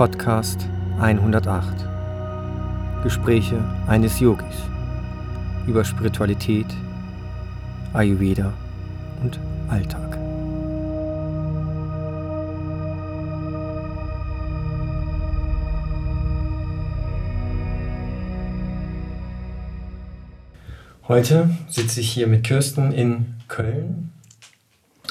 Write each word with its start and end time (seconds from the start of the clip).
Podcast 0.00 0.66
108. 0.98 1.86
Gespräche 3.02 3.62
eines 3.86 4.18
Yogis 4.18 4.46
über 5.66 5.84
Spiritualität, 5.84 6.64
Ayurveda 7.92 8.50
und 9.22 9.38
Alltag. 9.68 10.16
Heute 21.08 21.50
sitze 21.68 22.00
ich 22.00 22.10
hier 22.10 22.26
mit 22.26 22.44
Kirsten 22.44 22.92
in 22.92 23.34
Köln 23.48 24.12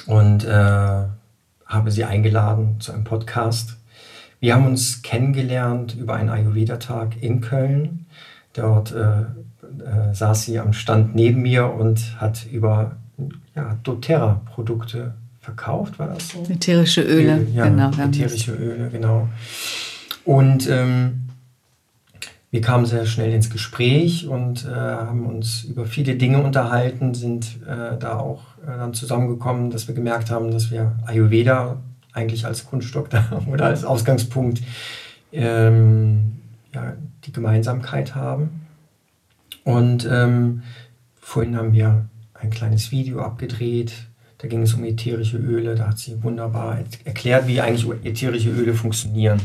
und 0.08 0.46
äh, 0.46 1.06
habe 1.68 1.92
sie 1.92 2.06
eingeladen 2.06 2.80
zu 2.80 2.92
einem 2.92 3.04
Podcast. 3.04 3.79
Wir 4.40 4.56
haben 4.56 4.66
uns 4.66 5.02
kennengelernt 5.02 5.96
über 6.00 6.16
einen 6.16 6.30
Ayurveda-Tag 6.30 7.22
in 7.22 7.42
Köln. 7.42 8.06
Dort 8.54 8.94
äh, 8.94 9.22
äh, 9.22 10.14
saß 10.14 10.46
sie 10.46 10.60
am 10.60 10.74
Stand 10.74 11.16
neben 11.16 11.42
mir 11.42 11.72
und 11.72 12.20
hat 12.20 12.46
über 12.52 12.98
ja, 13.56 13.78
doTERRA-Produkte 13.84 15.14
verkauft, 15.40 16.00
war 16.00 16.08
das 16.08 16.30
so? 16.30 16.46
Ätherische 16.50 17.02
Öle, 17.02 17.48
ja, 17.54 17.68
genau. 17.68 17.92
Ätherische 17.92 18.54
Öle, 18.54 18.90
genau. 18.90 19.28
Und 20.26 20.70
ähm, 20.70 21.30
wir 22.52 22.62
kamen 22.62 22.86
sehr 22.86 23.06
schnell 23.06 23.34
ins 23.34 23.50
Gespräch 23.50 24.28
und 24.28 24.66
äh, 24.66 24.70
haben 24.70 25.26
uns 25.26 25.64
über 25.64 25.86
viele 25.86 26.16
Dinge 26.16 26.42
unterhalten, 26.42 27.14
sind 27.14 27.60
äh, 27.68 27.98
da 27.98 28.18
auch 28.18 28.42
äh, 28.64 28.78
dann 28.78 28.94
zusammengekommen, 28.94 29.70
dass 29.70 29.88
wir 29.88 29.96
gemerkt 29.96 30.32
haben, 30.32 30.52
dass 30.52 30.72
wir 30.72 30.98
Ayurveda 31.06 31.78
eigentlich 32.14 32.46
als 32.46 32.68
Grundstock 32.68 33.10
da 33.10 33.44
oder 33.52 33.66
als 33.66 33.84
Ausgangspunkt 33.84 34.62
ähm, 35.32 36.38
ja, 36.74 36.94
die 37.26 37.32
Gemeinsamkeit 37.32 38.16
haben. 38.16 38.68
Und 39.64 40.08
ähm, 40.10 40.64
vorhin 41.20 41.56
haben 41.56 41.74
wir 41.74 42.08
ein 42.34 42.50
kleines 42.50 42.92
Video 42.92 43.22
abgedreht. 43.22 43.94
Da 44.40 44.48
ging 44.48 44.62
es 44.62 44.74
um 44.74 44.84
ätherische 44.84 45.38
Öle. 45.38 45.76
Da 45.76 45.90
hat 45.90 46.00
sie 46.00 46.24
wunderbar 46.24 46.80
erklärt, 47.04 47.48
wie 47.48 47.62
eigentlich 47.62 47.86
ätherische 48.04 48.50
Öle 48.50 48.74
funktionieren. 48.74 49.42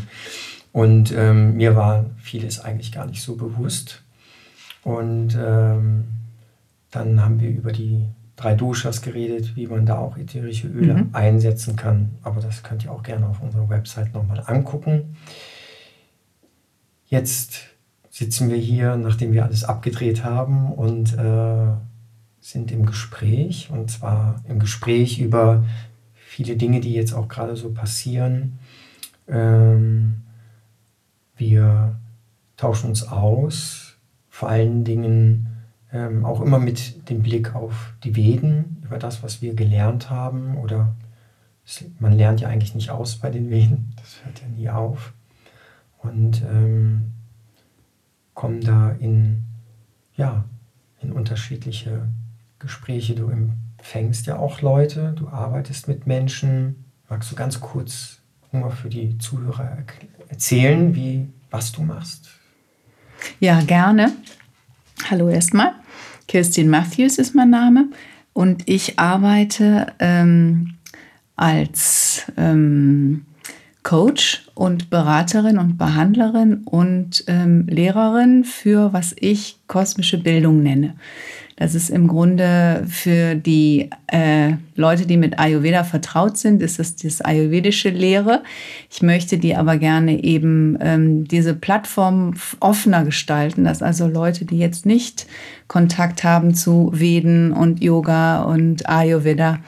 Und 0.73 1.13
ähm, 1.13 1.57
mir 1.57 1.77
war 1.77 2.07
vieles 2.19 2.61
eigentlich 2.61 2.93
gar 2.93 3.07
nicht 3.07 3.23
so 3.23 3.37
bewusst. 3.37 4.03
Und 4.83 5.37
ähm, 5.41 6.05
dann 6.91 7.23
haben 7.23 7.41
wir 7.41 7.51
über 7.51 7.73
die 7.73 8.07
drei 8.37 8.55
Doshas 8.55 9.03
geredet, 9.03 9.57
wie 9.57 9.67
man 9.67 9.87
da 9.87 9.99
auch 9.99 10.17
ätherische 10.17 10.69
Öle 10.69 10.95
mhm. 10.95 11.09
einsetzen 11.13 11.77
kann. 11.77 12.11
Aber 12.23 12.41
das 12.41 12.63
könnt 12.63 12.85
ihr 12.85 12.93
auch 12.93 13.03
gerne 13.03 13.29
auf 13.29 13.41
unserer 13.41 13.69
Website 13.69 14.13
nochmal 14.15 14.43
angucken. 14.47 15.17
Jetzt 17.07 17.61
sitzen 18.11 18.51
wir 18.51 18.57
hier, 18.57 18.97
nachdem 18.97 19.33
wir 19.33 19.45
alles 19.45 19.65
abgedreht 19.65 20.25
haben 20.25 20.73
und 20.73 21.17
äh, 21.17 21.73
sind 22.41 22.73
im 22.73 22.87
Gespräch. 22.87 23.71
Und 23.73 23.91
zwar 23.91 24.43
im 24.49 24.59
Gespräch 24.59 25.21
über 25.21 25.65
viele 26.15 26.57
Dinge, 26.57 26.81
die 26.81 26.93
jetzt 26.93 27.13
auch 27.13 27.29
gerade 27.29 27.57
so 27.57 27.71
passieren. 27.73 28.59
Ähm, 29.29 30.23
wir 31.37 31.97
tauschen 32.57 32.91
uns 32.91 33.07
aus, 33.07 33.97
vor 34.29 34.49
allen 34.49 34.85
Dingen 34.85 35.49
ähm, 35.95 36.25
auch 36.25 36.41
immer 36.41 36.59
mit 36.59 37.09
dem 37.09 37.23
Blick 37.23 37.55
auf 37.55 37.95
die 38.03 38.17
Veden, 38.17 38.83
über 38.85 38.99
das, 38.99 39.23
was 39.23 39.41
wir 39.41 39.55
gelernt 39.55 40.11
haben. 40.11 40.59
Oder 40.59 40.95
man 42.01 42.13
lernt 42.13 42.41
ja 42.41 42.49
eigentlich 42.49 42.75
nicht 42.75 42.91
aus 42.91 43.17
bei 43.17 43.31
den 43.31 43.49
Veden, 43.49 43.95
das 43.97 44.25
hört 44.25 44.43
ja 44.43 44.49
nie 44.49 44.69
auf. 44.69 45.15
Und 45.99 46.43
ähm, 46.43 47.13
kommen 48.35 48.61
da 48.61 48.91
in, 48.91 49.45
ja, 50.17 50.45
in 51.01 51.13
unterschiedliche 51.13 52.09
Gespräche. 52.59 53.15
Du 53.15 53.29
empfängst 53.29 54.27
ja 54.27 54.37
auch 54.37 54.61
Leute, 54.61 55.15
du 55.17 55.29
arbeitest 55.29 55.89
mit 55.89 56.07
Menschen. 56.07 56.85
Magst 57.09 57.31
du 57.31 57.37
ganz 57.37 57.61
kurz 57.61 58.19
nur 58.53 58.71
für 58.71 58.89
die 58.89 59.17
Zuhörer 59.19 59.79
erzählen, 60.29 60.95
wie, 60.95 61.29
was 61.51 61.73
du 61.73 61.83
machst? 61.83 62.29
Ja, 63.41 63.63
gerne. 63.63 64.13
Hallo 65.11 65.29
erstmal. 65.29 65.75
Kirstin 66.29 66.69
Matthews 66.69 67.19
ist 67.19 67.35
mein 67.35 67.51
Name 67.51 67.89
und 68.33 68.69
ich 68.69 68.99
arbeite 68.99 69.87
ähm, 69.99 70.75
als 71.37 72.23
ähm, 72.37 73.25
Coach 73.83 74.47
und 74.55 74.89
Beraterin 74.89 75.59
und 75.59 75.77
Behandlerin 75.77 76.63
und 76.65 77.25
ähm, 77.27 77.67
Lehrerin 77.69 78.45
für, 78.45 78.93
was 78.93 79.15
ich 79.19 79.59
kosmische 79.69 80.19
Bildung 80.19 80.63
nenne. 80.63 80.95
Das 81.57 81.77
ist 81.77 81.89
im 81.89 82.09
Grunde 82.09 82.85
für 82.89 83.37
die 83.37 83.89
äh, 84.09 84.55
Leute, 84.75 85.07
die 85.07 85.17
mit 85.17 85.39
Ayurveda 85.39 85.85
vertraut 85.85 86.37
sind, 86.37 86.61
ist 86.61 86.81
das 86.81 86.97
das 86.97 87.21
ayurvedische 87.21 87.91
Lehre. 87.91 88.43
Ich 88.91 89.03
möchte 89.03 89.39
die 89.39 89.55
aber 89.55 89.77
gerne 89.77 90.25
eben 90.25 90.77
ähm, 90.81 91.29
diese 91.29 91.55
Plattform 91.55 92.35
offener 92.59 93.05
gestalten, 93.05 93.63
dass 93.63 93.83
also 93.83 94.09
Leute, 94.09 94.45
die 94.45 94.59
jetzt 94.59 94.85
nicht 94.85 95.27
Kontakt 95.69 96.25
haben 96.25 96.55
zu 96.55 96.91
Veden 96.93 97.53
und 97.53 97.83
Yoga 97.83 98.43
und 98.43 98.89
Ayurveda, 98.89 99.61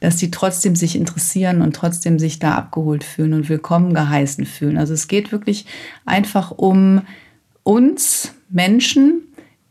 dass 0.00 0.16
die 0.16 0.30
trotzdem 0.30 0.74
sich 0.74 0.96
interessieren 0.96 1.60
und 1.60 1.76
trotzdem 1.76 2.18
sich 2.18 2.38
da 2.38 2.54
abgeholt 2.54 3.04
fühlen 3.04 3.34
und 3.34 3.50
willkommen 3.50 3.92
geheißen 3.92 4.46
fühlen. 4.46 4.78
Also 4.78 4.94
es 4.94 5.06
geht 5.06 5.32
wirklich 5.32 5.66
einfach 6.06 6.50
um 6.50 7.02
uns 7.62 8.32
Menschen, 8.48 9.22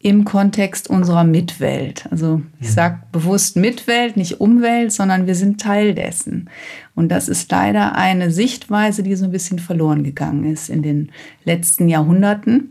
im 0.06 0.24
Kontext 0.24 0.88
unserer 0.88 1.24
Mitwelt. 1.24 2.06
Also 2.12 2.44
ich 2.60 2.72
sage 2.72 3.00
bewusst 3.12 3.56
Mitwelt, 3.56 4.18
nicht 4.18 4.40
Umwelt, 4.40 4.92
sondern 4.92 5.26
wir 5.26 5.34
sind 5.34 5.60
Teil 5.60 5.96
dessen. 5.96 6.48
Und 6.94 7.10
das 7.10 7.28
ist 7.28 7.50
leider 7.52 7.96
eine 7.96 8.30
Sichtweise, 8.30 9.02
die 9.02 9.16
so 9.16 9.26
ein 9.26 9.32
bisschen 9.32 9.58
verloren 9.58 10.04
gegangen 10.04 10.46
ist 10.46 10.70
in 10.70 10.84
den 10.84 11.12
letzten 11.44 11.90
Jahrhunderten. 11.90 12.70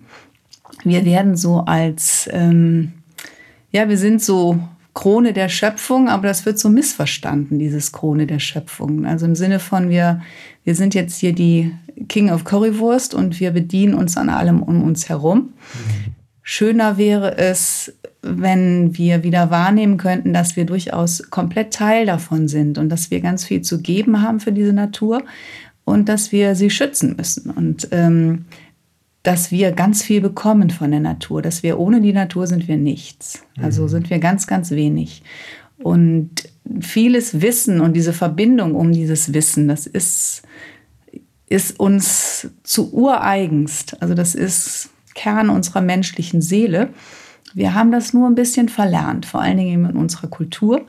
Wir 0.84 1.05
werden 1.05 1.37
so 1.37 1.62
als, 1.62 2.31
ähm, 2.33 2.93
ja, 3.72 3.89
wir 3.89 3.99
sind 3.99 4.22
so 4.22 4.61
Krone 4.95 5.33
der 5.33 5.49
Schöpfung, 5.49 6.09
aber 6.09 6.28
das 6.28 6.47
wird 6.47 6.61
so 6.61 6.69
missverstanden, 6.69 7.59
dieses 7.59 7.91
Krone 7.91 8.28
der 8.28 8.39
Schöpfung. 8.39 9.06
Also 9.06 9.27
im 9.27 9.34
Sinne 9.34 9.59
von, 9.59 9.91
wir, 9.91 10.22
wir 10.62 10.77
sind 10.77 10.95
jetzt 10.95 11.19
hier 11.19 11.33
die 11.33 11.75
King 12.06 12.31
of 12.31 12.45
Currywurst 12.45 13.12
und 13.12 13.41
wir 13.41 13.51
bedienen 13.51 13.95
uns 13.95 14.16
an 14.16 14.28
allem 14.28 14.62
um 14.62 14.84
uns 14.84 15.09
herum. 15.09 15.55
Mhm. 15.75 16.15
Schöner 16.47 16.99
wäre 16.99 17.38
es, 17.38 17.94
wenn 18.21 18.97
wir 18.99 19.22
wieder 19.22 19.50
wahrnehmen 19.50 19.97
könnten, 19.97 20.34
dass 20.34 20.56
wir 20.56 20.66
durchaus 20.66 21.31
komplett 21.31 21.72
Teil 21.72 22.05
davon 22.05 22.49
sind 22.49 22.77
und 22.77 22.91
dass 22.91 23.10
wir 23.10 23.21
ganz 23.21 23.47
viel 23.47 23.62
zu 23.62 23.81
geben 23.81 24.21
haben 24.21 24.41
für 24.41 24.53
diese 24.53 24.75
Natur 24.75 25.22
und 25.84 26.06
dass 26.10 26.33
wir 26.33 26.54
sie 26.54 26.69
schützen 26.69 27.16
müssen 27.16 27.50
und 27.50 27.88
ähm, 27.93 28.44
dass 29.22 29.50
wir 29.50 29.72
ganz 29.72 30.03
viel 30.03 30.21
bekommen 30.21 30.69
von 30.69 30.91
der 30.91 31.00
Natur, 31.00 31.41
dass 31.41 31.62
wir 31.62 31.78
ohne 31.78 32.03
die 32.03 32.12
Natur 32.12 32.47
sind 32.47 32.69
wir 32.69 32.77
nichts. 32.77 33.43
Also 33.59 33.84
mhm. 33.84 33.88
sind 33.88 34.10
wir 34.10 34.19
ganz, 34.19 34.47
ganz 34.47 34.71
wenig. 34.71 35.22
Und 35.78 36.31
vieles 36.81 37.41
Wissen 37.41 37.81
und 37.81 37.94
diese 37.94 38.12
Verbindung 38.12 38.75
um 38.75 38.93
dieses 38.93 39.33
Wissen, 39.33 39.66
das 39.66 39.87
ist, 39.87 40.43
ist 41.49 41.81
uns 41.81 42.50
zu 42.65 42.93
ureigenst. 42.93 44.03
Also 44.03 44.12
das 44.12 44.34
ist 44.34 44.91
Kern 45.15 45.51
unserer 45.51 45.81
menschlichen 45.81 46.43
Seele. 46.43 46.91
Wir 47.55 47.75
haben 47.75 47.93
das 47.93 48.13
nur 48.13 48.28
ein 48.28 48.34
bisschen 48.34 48.69
verlernt, 48.69 49.27
vor 49.27 49.41
allen 49.41 49.57
Dingen 49.57 49.84
in 49.89 49.97
unserer 49.97 50.28
Kultur. 50.28 50.87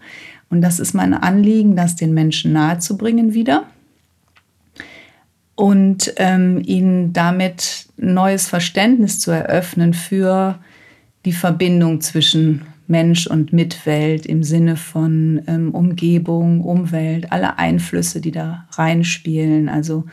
Und 0.50 0.62
das 0.62 0.80
ist 0.80 0.94
mein 0.94 1.14
Anliegen, 1.14 1.76
das 1.76 1.96
den 1.96 2.14
Menschen 2.14 2.54
nahezubringen 2.54 3.34
wieder 3.34 3.66
und 5.56 6.14
ähm, 6.18 6.62
ihnen 6.66 7.14
damit 7.14 7.88
neues 7.98 8.48
Verständnis 8.48 9.20
zu 9.20 9.32
eröffnen 9.32 9.94
für 9.94 10.60
die 11.24 11.32
Verbindung 11.32 12.02
zwischen 12.02 12.64
Mensch 12.88 13.26
und 13.26 13.52
Mitwelt 13.52 14.26
im 14.26 14.44
Sinne 14.44 14.76
von 14.76 15.42
ähm, 15.48 15.74
Umgebung, 15.74 16.62
Umwelt, 16.62 17.32
alle 17.32 17.58
Einflüsse, 17.58 18.22
die 18.22 18.32
da 18.32 18.68
reinspielen. 18.72 19.70
Also 19.70 20.06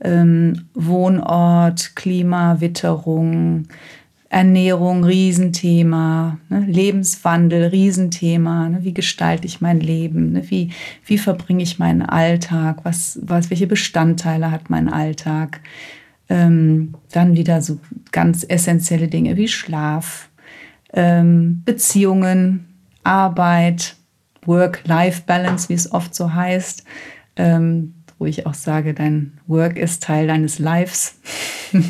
ähm, 0.00 0.68
Wohnort, 0.74 1.96
Klima, 1.96 2.60
Witterung, 2.60 3.68
Ernährung, 4.28 5.04
Riesenthema, 5.04 6.38
ne? 6.48 6.60
Lebenswandel, 6.66 7.68
Riesenthema, 7.68 8.68
ne? 8.68 8.78
wie 8.82 8.92
gestalte 8.92 9.46
ich 9.46 9.60
mein 9.60 9.80
Leben, 9.80 10.32
ne? 10.32 10.50
wie, 10.50 10.70
wie 11.04 11.18
verbringe 11.18 11.62
ich 11.62 11.78
meinen 11.78 12.02
Alltag, 12.02 12.84
was, 12.84 13.18
was, 13.22 13.50
welche 13.50 13.66
Bestandteile 13.68 14.50
hat 14.50 14.68
mein 14.68 14.88
Alltag. 14.88 15.60
Ähm, 16.28 16.94
dann 17.12 17.36
wieder 17.36 17.62
so 17.62 17.78
ganz 18.10 18.44
essentielle 18.48 19.06
Dinge 19.06 19.36
wie 19.36 19.46
Schlaf, 19.46 20.28
ähm, 20.92 21.62
Beziehungen, 21.64 22.66
Arbeit, 23.04 23.94
Work-Life-Balance, 24.44 25.68
wie 25.68 25.74
es 25.74 25.92
oft 25.92 26.14
so 26.16 26.34
heißt, 26.34 26.84
ähm, 27.36 27.94
wo 28.18 28.26
ich 28.26 28.46
auch 28.46 28.54
sage, 28.54 28.94
dein 28.94 29.32
Work 29.46 29.76
ist 29.76 30.02
Teil 30.02 30.26
deines 30.26 30.58
Lives. 30.58 31.20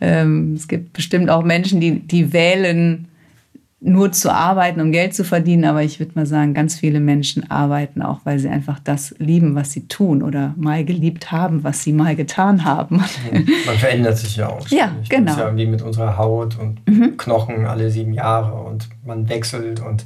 ähm, 0.00 0.54
es 0.54 0.68
gibt 0.68 0.92
bestimmt 0.92 1.30
auch 1.30 1.42
Menschen, 1.42 1.80
die, 1.80 2.00
die 2.00 2.32
wählen, 2.32 3.08
nur 3.80 4.10
zu 4.10 4.32
arbeiten, 4.32 4.80
um 4.80 4.90
Geld 4.90 5.14
zu 5.14 5.22
verdienen, 5.22 5.64
aber 5.64 5.84
ich 5.84 6.00
würde 6.00 6.12
mal 6.16 6.26
sagen, 6.26 6.52
ganz 6.52 6.76
viele 6.76 6.98
Menschen 6.98 7.48
arbeiten 7.48 8.02
auch, 8.02 8.20
weil 8.24 8.40
sie 8.40 8.48
einfach 8.48 8.80
das 8.80 9.14
lieben, 9.18 9.54
was 9.54 9.70
sie 9.70 9.86
tun 9.86 10.22
oder 10.22 10.52
mal 10.56 10.84
geliebt 10.84 11.30
haben, 11.30 11.62
was 11.62 11.84
sie 11.84 11.92
mal 11.92 12.16
getan 12.16 12.64
haben. 12.64 12.96
Man 13.66 13.78
verändert 13.78 14.18
sich 14.18 14.36
ja 14.36 14.48
auch. 14.48 14.66
Ja, 14.68 14.96
genau. 15.08 15.26
Das 15.26 15.34
ist 15.34 15.40
ja 15.40 15.56
wie 15.56 15.66
mit 15.66 15.82
unserer 15.82 16.18
Haut 16.18 16.58
und 16.58 16.86
mhm. 16.88 17.16
Knochen 17.16 17.66
alle 17.66 17.90
sieben 17.90 18.12
Jahre 18.12 18.60
und 18.64 18.88
man 19.06 19.28
wechselt 19.28 19.80
und 19.80 20.04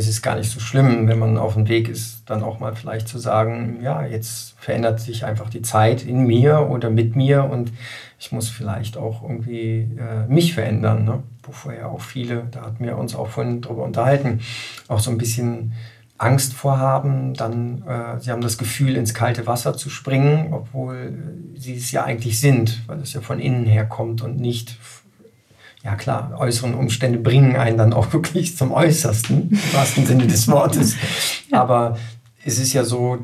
es 0.00 0.08
ist 0.08 0.22
gar 0.22 0.36
nicht 0.36 0.50
so 0.50 0.60
schlimm, 0.60 1.06
wenn 1.08 1.18
man 1.18 1.38
auf 1.38 1.54
dem 1.54 1.68
Weg 1.68 1.88
ist, 1.88 2.22
dann 2.26 2.42
auch 2.42 2.58
mal 2.58 2.74
vielleicht 2.74 3.06
zu 3.06 3.18
sagen, 3.18 3.80
ja, 3.82 4.04
jetzt 4.04 4.54
verändert 4.58 5.00
sich 5.00 5.24
einfach 5.24 5.50
die 5.50 5.62
Zeit 5.62 6.04
in 6.04 6.26
mir 6.26 6.68
oder 6.70 6.90
mit 6.90 7.16
mir 7.16 7.44
und 7.44 7.70
ich 8.18 8.32
muss 8.32 8.48
vielleicht 8.48 8.96
auch 8.96 9.22
irgendwie 9.22 9.88
äh, 9.98 10.26
mich 10.28 10.54
verändern, 10.54 11.04
ne? 11.04 11.22
wovor 11.42 11.74
ja 11.74 11.86
auch 11.86 12.00
viele, 12.00 12.44
da 12.50 12.62
hatten 12.62 12.84
wir 12.84 12.96
uns 12.96 13.14
auch 13.14 13.28
vorhin 13.28 13.60
drüber 13.60 13.84
unterhalten, 13.84 14.40
auch 14.88 15.00
so 15.00 15.10
ein 15.10 15.18
bisschen 15.18 15.72
Angst 16.18 16.52
vorhaben, 16.52 17.34
dann 17.34 17.82
äh, 17.86 18.20
sie 18.20 18.30
haben 18.30 18.42
das 18.42 18.58
Gefühl, 18.58 18.96
ins 18.96 19.14
kalte 19.14 19.46
Wasser 19.46 19.74
zu 19.74 19.88
springen, 19.88 20.52
obwohl 20.52 21.14
sie 21.56 21.76
es 21.76 21.92
ja 21.92 22.04
eigentlich 22.04 22.40
sind, 22.40 22.82
weil 22.86 23.00
es 23.00 23.12
ja 23.12 23.20
von 23.20 23.40
innen 23.40 23.64
her 23.64 23.86
kommt 23.86 24.22
und 24.22 24.38
nicht 24.38 24.76
ja 25.82 25.94
klar, 25.94 26.34
äußeren 26.38 26.74
Umstände 26.74 27.18
bringen 27.18 27.56
einen 27.56 27.78
dann 27.78 27.92
auch 27.92 28.12
wirklich 28.12 28.56
zum 28.56 28.72
Äußersten, 28.72 29.50
im 29.50 29.72
wahrsten 29.72 30.06
Sinne 30.06 30.26
des 30.26 30.48
Wortes. 30.48 30.96
Aber 31.50 31.96
es 32.44 32.58
ist 32.58 32.72
ja 32.72 32.84
so, 32.84 33.18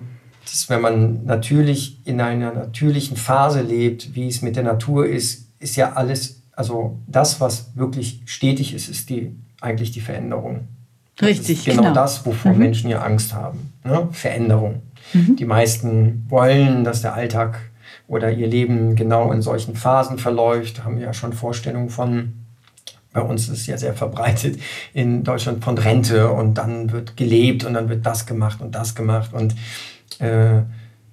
dass 0.45 0.69
wenn 0.71 0.81
man 0.81 1.25
natürlich 1.25 2.01
in 2.07 2.21
einer 2.21 2.53
natürlichen 2.53 3.17
Phase 3.17 3.63
lebt, 3.63 4.15
wie 4.15 4.29
es 4.29 4.43
mit 4.43 4.57
der 4.57 4.63
Natur 4.63 5.07
ist, 5.07 5.49
ist 5.59 5.77
ja 5.77 5.95
alles, 5.95 6.43
also 6.53 6.99
das, 7.07 7.41
was 7.41 7.73
wirklich 7.75 8.23
stetig 8.27 8.75
ist, 8.75 8.89
ist 8.89 9.11
die, 9.11 9.35
eigentlich 9.61 9.91
die 9.91 10.01
Veränderung. 10.01 10.69
Das 11.17 11.31
Richtig, 11.31 11.65
genau, 11.65 11.83
genau. 11.83 11.95
das, 11.95 12.25
wovor 12.27 12.53
mhm. 12.53 12.59
Menschen 12.59 12.91
ja 12.91 13.01
Angst 13.03 13.35
haben. 13.35 13.73
Ne? 13.85 14.09
Veränderung. 14.13 14.83
Mhm. 15.15 15.37
Die 15.37 15.45
meisten 15.47 16.27
wollen, 16.29 16.85
dass 16.85 17.03
der 17.03 17.15
Alltag 17.15 17.59
oder 18.07 18.31
ihr 18.31 18.47
Leben 18.47 18.95
genau 18.97 19.33
in 19.33 19.43
solchen 19.43 19.75
Phasen 19.75 20.19
verläuft, 20.19 20.85
haben 20.85 20.99
ja 20.99 21.13
schon 21.13 21.33
Vorstellungen 21.33 21.89
von 21.89 22.46
bei 23.17 23.23
uns 23.23 23.49
ist 23.49 23.61
es 23.61 23.67
ja 23.67 23.79
sehr 23.79 23.95
verbreitet 23.95 24.61
in 24.93 25.25
Deutschland 25.25 25.65
von 25.65 25.79
Rente 25.79 26.31
und 26.31 26.55
dann 26.55 26.93
wird 26.93 27.17
gelebt 27.17 27.65
und 27.65 27.73
dann 27.73 27.89
wird 27.89 28.05
das 28.05 28.27
gemacht 28.27 28.61
und 28.61 28.75
das 28.75 28.95
gemacht. 28.95 29.33
Und 29.33 29.57
äh, 30.19 30.61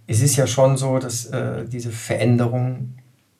es 0.06 0.22
ist 0.22 0.36
ja 0.36 0.46
schon 0.46 0.76
so, 0.76 1.00
dass 1.00 1.28
äh, 1.28 1.66
diese 1.66 1.92
Veränderungen 1.92 2.98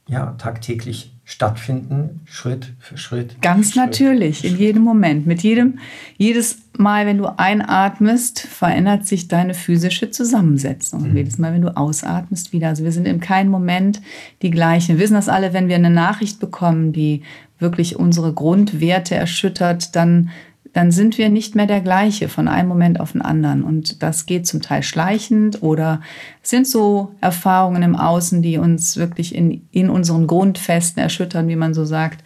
ja 0.08 0.36
tagtäglich 0.38 1.14
stattfinden, 1.26 2.22
Schritt 2.26 2.74
für 2.80 2.98
Schritt. 2.98 3.42
Ganz 3.42 3.74
Schritt 3.74 3.86
natürlich, 3.86 4.44
in 4.44 4.58
jedem 4.58 4.82
Moment. 4.82 5.26
Mit 5.26 5.42
jedem, 5.42 5.80
jedes 6.18 6.58
Mal, 6.78 7.06
wenn 7.06 7.18
du 7.18 7.28
einatmest, 7.38 8.42
verändert 8.42 9.08
sich 9.08 9.28
deine 9.30 9.54
physische 9.54 10.10
Zusammensetzung. 10.12 11.10
Mhm. 11.10 11.18
Jedes 11.18 11.38
Mal, 11.38 11.54
wenn 11.54 11.62
du 11.62 11.76
ausatmest, 11.76 12.52
wieder. 12.52 12.70
Also 12.70 12.84
wir 12.84 12.92
sind 12.92 13.08
in 13.08 13.20
keinem 13.20 13.52
Moment 13.52 14.02
die 14.42 14.52
gleichen. 14.52 14.96
Wir 14.96 15.04
wissen 15.04 15.14
das 15.14 15.30
alle, 15.30 15.54
wenn 15.54 15.70
wir 15.70 15.76
eine 15.76 15.90
Nachricht 15.90 16.40
bekommen, 16.40 16.92
die 16.92 17.24
wirklich 17.64 17.96
unsere 17.96 18.32
Grundwerte 18.34 19.16
erschüttert, 19.16 19.96
dann 19.96 20.30
dann 20.74 20.92
sind 20.92 21.20
wir 21.20 21.30
nicht 21.30 21.56
mehr 21.56 21.68
der 21.68 21.82
gleiche 21.82 22.28
von 22.28 22.48
einem 22.48 22.68
Moment 22.68 23.00
auf 23.00 23.12
den 23.12 23.22
anderen. 23.22 23.64
Und 23.64 24.02
das 24.02 24.26
geht 24.26 24.48
zum 24.48 24.62
Teil 24.62 24.82
schleichend 24.82 25.62
oder 25.62 26.02
sind 26.42 26.68
so 26.68 27.14
Erfahrungen 27.22 27.84
im 27.84 27.96
Außen, 27.96 28.42
die 28.42 28.58
uns 28.58 28.98
wirklich 28.98 29.36
in, 29.36 29.68
in 29.72 29.90
unseren 29.90 30.26
Grundfesten 30.26 31.02
erschüttern, 31.02 31.48
wie 31.48 31.56
man 31.56 31.76
so 31.76 31.86
sagt. 31.86 32.24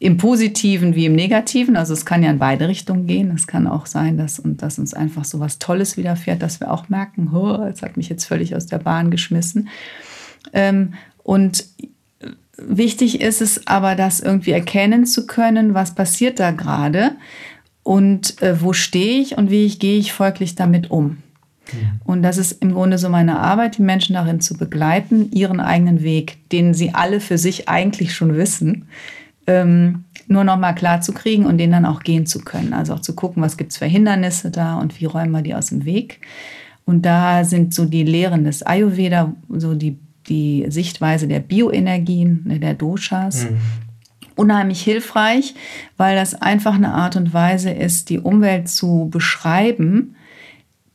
Im 0.00 0.16
Positiven 0.16 0.96
wie 0.96 1.06
im 1.06 1.14
Negativen. 1.14 1.76
Also 1.76 1.92
es 1.92 2.04
kann 2.04 2.22
ja 2.24 2.30
in 2.30 2.38
beide 2.38 2.66
Richtungen 2.68 3.06
gehen. 3.06 3.30
Es 3.34 3.46
kann 3.46 3.68
auch 3.68 3.86
sein, 3.86 4.16
dass, 4.16 4.40
und 4.40 4.60
dass 4.62 4.80
uns 4.80 4.92
einfach 4.92 5.24
so 5.24 5.38
was 5.38 5.60
Tolles 5.60 5.96
widerfährt, 5.96 6.42
dass 6.42 6.60
wir 6.60 6.72
auch 6.72 6.88
merken, 6.88 7.30
oh, 7.32 7.64
es 7.64 7.82
hat 7.82 7.96
mich 7.96 8.08
jetzt 8.08 8.24
völlig 8.24 8.56
aus 8.56 8.66
der 8.66 8.78
Bahn 8.78 9.10
geschmissen. 9.10 9.68
Ähm, 10.52 10.94
und 11.22 11.64
wichtig 12.60 13.20
ist 13.20 13.40
es 13.40 13.66
aber, 13.66 13.94
das 13.94 14.20
irgendwie 14.20 14.52
erkennen 14.52 15.06
zu 15.06 15.26
können, 15.26 15.74
was 15.74 15.94
passiert 15.94 16.38
da 16.40 16.50
gerade 16.50 17.12
und 17.82 18.40
äh, 18.42 18.60
wo 18.60 18.72
stehe 18.72 19.20
ich 19.20 19.38
und 19.38 19.50
wie 19.50 19.64
ich 19.64 19.78
gehe 19.78 19.98
ich 19.98 20.12
folglich 20.12 20.54
damit 20.54 20.90
um. 20.90 21.18
Und 22.04 22.22
das 22.22 22.38
ist 22.38 22.62
im 22.62 22.72
Grunde 22.72 22.98
so 22.98 23.08
meine 23.08 23.40
Arbeit, 23.40 23.78
die 23.78 23.82
Menschen 23.82 24.14
darin 24.14 24.40
zu 24.40 24.56
begleiten, 24.56 25.30
ihren 25.32 25.60
eigenen 25.60 26.02
Weg, 26.02 26.48
den 26.50 26.74
sie 26.74 26.94
alle 26.94 27.20
für 27.20 27.38
sich 27.38 27.68
eigentlich 27.68 28.14
schon 28.14 28.36
wissen, 28.36 28.88
ähm, 29.46 30.04
nur 30.26 30.44
noch 30.44 30.58
mal 30.58 30.74
klar 30.74 31.00
zu 31.00 31.12
kriegen 31.12 31.46
und 31.46 31.58
den 31.58 31.70
dann 31.70 31.84
auch 31.84 32.00
gehen 32.00 32.26
zu 32.26 32.40
können. 32.40 32.72
Also 32.72 32.94
auch 32.94 33.00
zu 33.00 33.14
gucken, 33.14 33.42
was 33.42 33.56
gibt 33.56 33.72
es 33.72 33.78
für 33.78 33.86
Hindernisse 33.86 34.50
da 34.50 34.78
und 34.78 35.00
wie 35.00 35.06
räumen 35.06 35.32
wir 35.32 35.42
die 35.42 35.54
aus 35.54 35.68
dem 35.68 35.84
Weg. 35.84 36.20
Und 36.84 37.02
da 37.02 37.44
sind 37.44 37.74
so 37.74 37.84
die 37.84 38.04
Lehren 38.04 38.44
des 38.44 38.62
Ayurveda, 38.62 39.34
so 39.48 39.74
die, 39.74 39.98
die 40.28 40.66
Sichtweise 40.68 41.28
der 41.28 41.40
Bioenergien, 41.40 42.42
ne, 42.44 42.60
der 42.60 42.74
Doshas, 42.74 43.44
mhm 43.44 43.58
unheimlich 44.38 44.80
hilfreich, 44.82 45.54
weil 45.96 46.14
das 46.14 46.34
einfach 46.34 46.74
eine 46.74 46.94
Art 46.94 47.16
und 47.16 47.34
Weise 47.34 47.70
ist, 47.70 48.08
die 48.08 48.20
Umwelt 48.20 48.68
zu 48.68 49.08
beschreiben, 49.10 50.14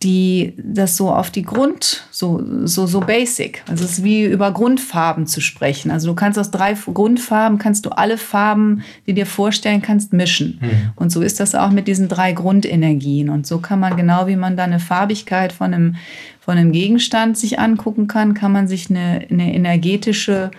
die 0.03 0.53
das 0.57 0.97
so 0.97 1.11
auf 1.11 1.31
die 1.31 1.43
Grund, 1.43 2.05
so, 2.11 2.43
so, 2.65 2.85
so 2.85 2.99
basic. 2.99 3.63
Also 3.69 3.85
es 3.85 3.99
ist 3.99 4.03
wie 4.03 4.25
über 4.25 4.51
Grundfarben 4.51 5.27
zu 5.27 5.39
sprechen. 5.39 5.91
Also 5.91 6.09
du 6.09 6.15
kannst 6.15 6.37
aus 6.37 6.51
drei 6.51 6.73
Grundfarben, 6.73 7.57
kannst 7.57 7.85
du 7.85 7.89
alle 7.89 8.17
Farben, 8.17 8.83
die 9.07 9.13
dir 9.13 9.25
vorstellen 9.25 9.81
kannst, 9.81 10.11
mischen. 10.11 10.59
Mhm. 10.61 10.91
Und 10.95 11.11
so 11.11 11.21
ist 11.21 11.39
das 11.39 11.55
auch 11.55 11.71
mit 11.71 11.87
diesen 11.87 12.09
drei 12.09 12.33
Grundenergien. 12.33 13.29
Und 13.29 13.47
so 13.47 13.59
kann 13.59 13.79
man, 13.79 13.95
genau 13.95 14.27
wie 14.27 14.35
man 14.35 14.57
da 14.57 14.65
eine 14.65 14.79
Farbigkeit 14.79 15.53
von 15.53 15.73
einem, 15.73 15.95
von 16.43 16.57
einem 16.57 16.73
Gegenstand 16.73 17.37
sich 17.37 17.57
angucken 17.57 18.07
kann, 18.07 18.33
kann 18.33 18.51
man 18.51 18.67
sich 18.67 18.89
eine, 18.89 19.25
eine 19.31 19.55
energetische 19.55 20.51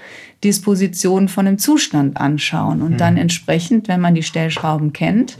Disposition 0.43 1.29
von 1.29 1.47
einem 1.47 1.59
Zustand 1.59 2.17
anschauen 2.17 2.81
und 2.81 2.93
mhm. 2.93 2.97
dann 2.97 3.17
entsprechend, 3.19 3.87
wenn 3.87 4.01
man 4.01 4.15
die 4.15 4.23
Stellschrauben 4.23 4.95
kennt, 4.95 5.37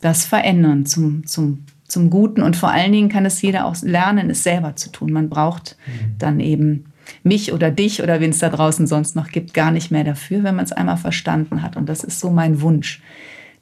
das 0.00 0.24
verändern 0.24 0.86
zum, 0.86 1.24
zum, 1.24 1.66
zum 1.86 2.10
Guten. 2.10 2.42
Und 2.42 2.56
vor 2.56 2.70
allen 2.70 2.90
Dingen 2.90 3.08
kann 3.08 3.26
es 3.26 3.40
jeder 3.42 3.64
auch 3.64 3.80
lernen, 3.80 4.28
es 4.28 4.42
selber 4.42 4.74
zu 4.74 4.90
tun. 4.90 5.12
Man 5.12 5.28
braucht 5.28 5.76
mhm. 5.86 6.18
dann 6.18 6.40
eben 6.40 6.86
mich 7.22 7.52
oder 7.52 7.70
dich 7.70 8.02
oder 8.02 8.18
wen 8.18 8.30
es 8.30 8.40
da 8.40 8.48
draußen 8.48 8.88
sonst 8.88 9.14
noch 9.14 9.28
gibt, 9.28 9.54
gar 9.54 9.70
nicht 9.70 9.92
mehr 9.92 10.02
dafür, 10.02 10.42
wenn 10.42 10.56
man 10.56 10.64
es 10.64 10.72
einmal 10.72 10.96
verstanden 10.96 11.62
hat. 11.62 11.76
Und 11.76 11.88
das 11.88 12.02
ist 12.02 12.18
so 12.18 12.30
mein 12.30 12.60
Wunsch, 12.60 13.00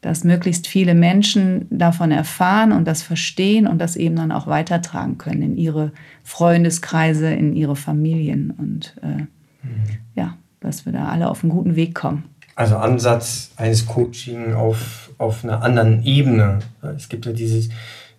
dass 0.05 0.23
möglichst 0.23 0.67
viele 0.67 0.95
Menschen 0.95 1.67
davon 1.71 2.11
erfahren 2.11 2.73
und 2.73 2.87
das 2.87 3.03
verstehen 3.03 3.67
und 3.67 3.79
das 3.79 3.97
eben 3.97 4.17
dann 4.17 4.33
auch 4.33 4.47
weitertragen 4.47 5.17
können 5.17 5.41
in 5.41 5.57
ihre 5.57 5.93
Freundeskreise, 6.23 7.33
in 7.33 7.57
ihre 7.57 7.75
Familien. 7.75 8.51
Und 8.51 8.97
äh, 9.03 9.23
mhm. 9.67 9.85
ja, 10.15 10.37
dass 10.61 10.85
wir 10.85 10.93
da 10.93 11.09
alle 11.09 11.31
auf 11.31 11.43
einen 11.43 11.53
guten 11.53 11.75
Weg 11.75 11.95
kommen. 11.95 12.25
Also 12.55 12.77
Ansatz 12.77 13.53
eines 13.57 13.87
Coaching 13.87 14.53
auf, 14.53 15.11
auf 15.17 15.43
einer 15.43 15.63
anderen 15.63 16.05
Ebene. 16.05 16.59
Es 16.95 17.09
gibt 17.09 17.25
ja 17.25 17.33
dieses 17.33 17.71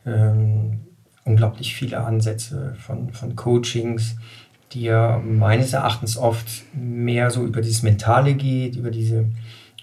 ähm, 0.08 0.80
unglaublich 1.24 1.76
viele 1.76 2.04
Ansätze 2.04 2.76
von, 2.80 3.12
von 3.14 3.36
Coachings, 3.36 4.16
die 4.72 4.82
ja 4.82 5.22
meines 5.24 5.74
Erachtens 5.74 6.18
oft 6.18 6.48
mehr 6.74 7.30
so 7.30 7.46
über 7.46 7.62
dieses 7.62 7.84
Mentale 7.84 8.34
geht, 8.34 8.76
über 8.76 8.90
diese 8.90 9.28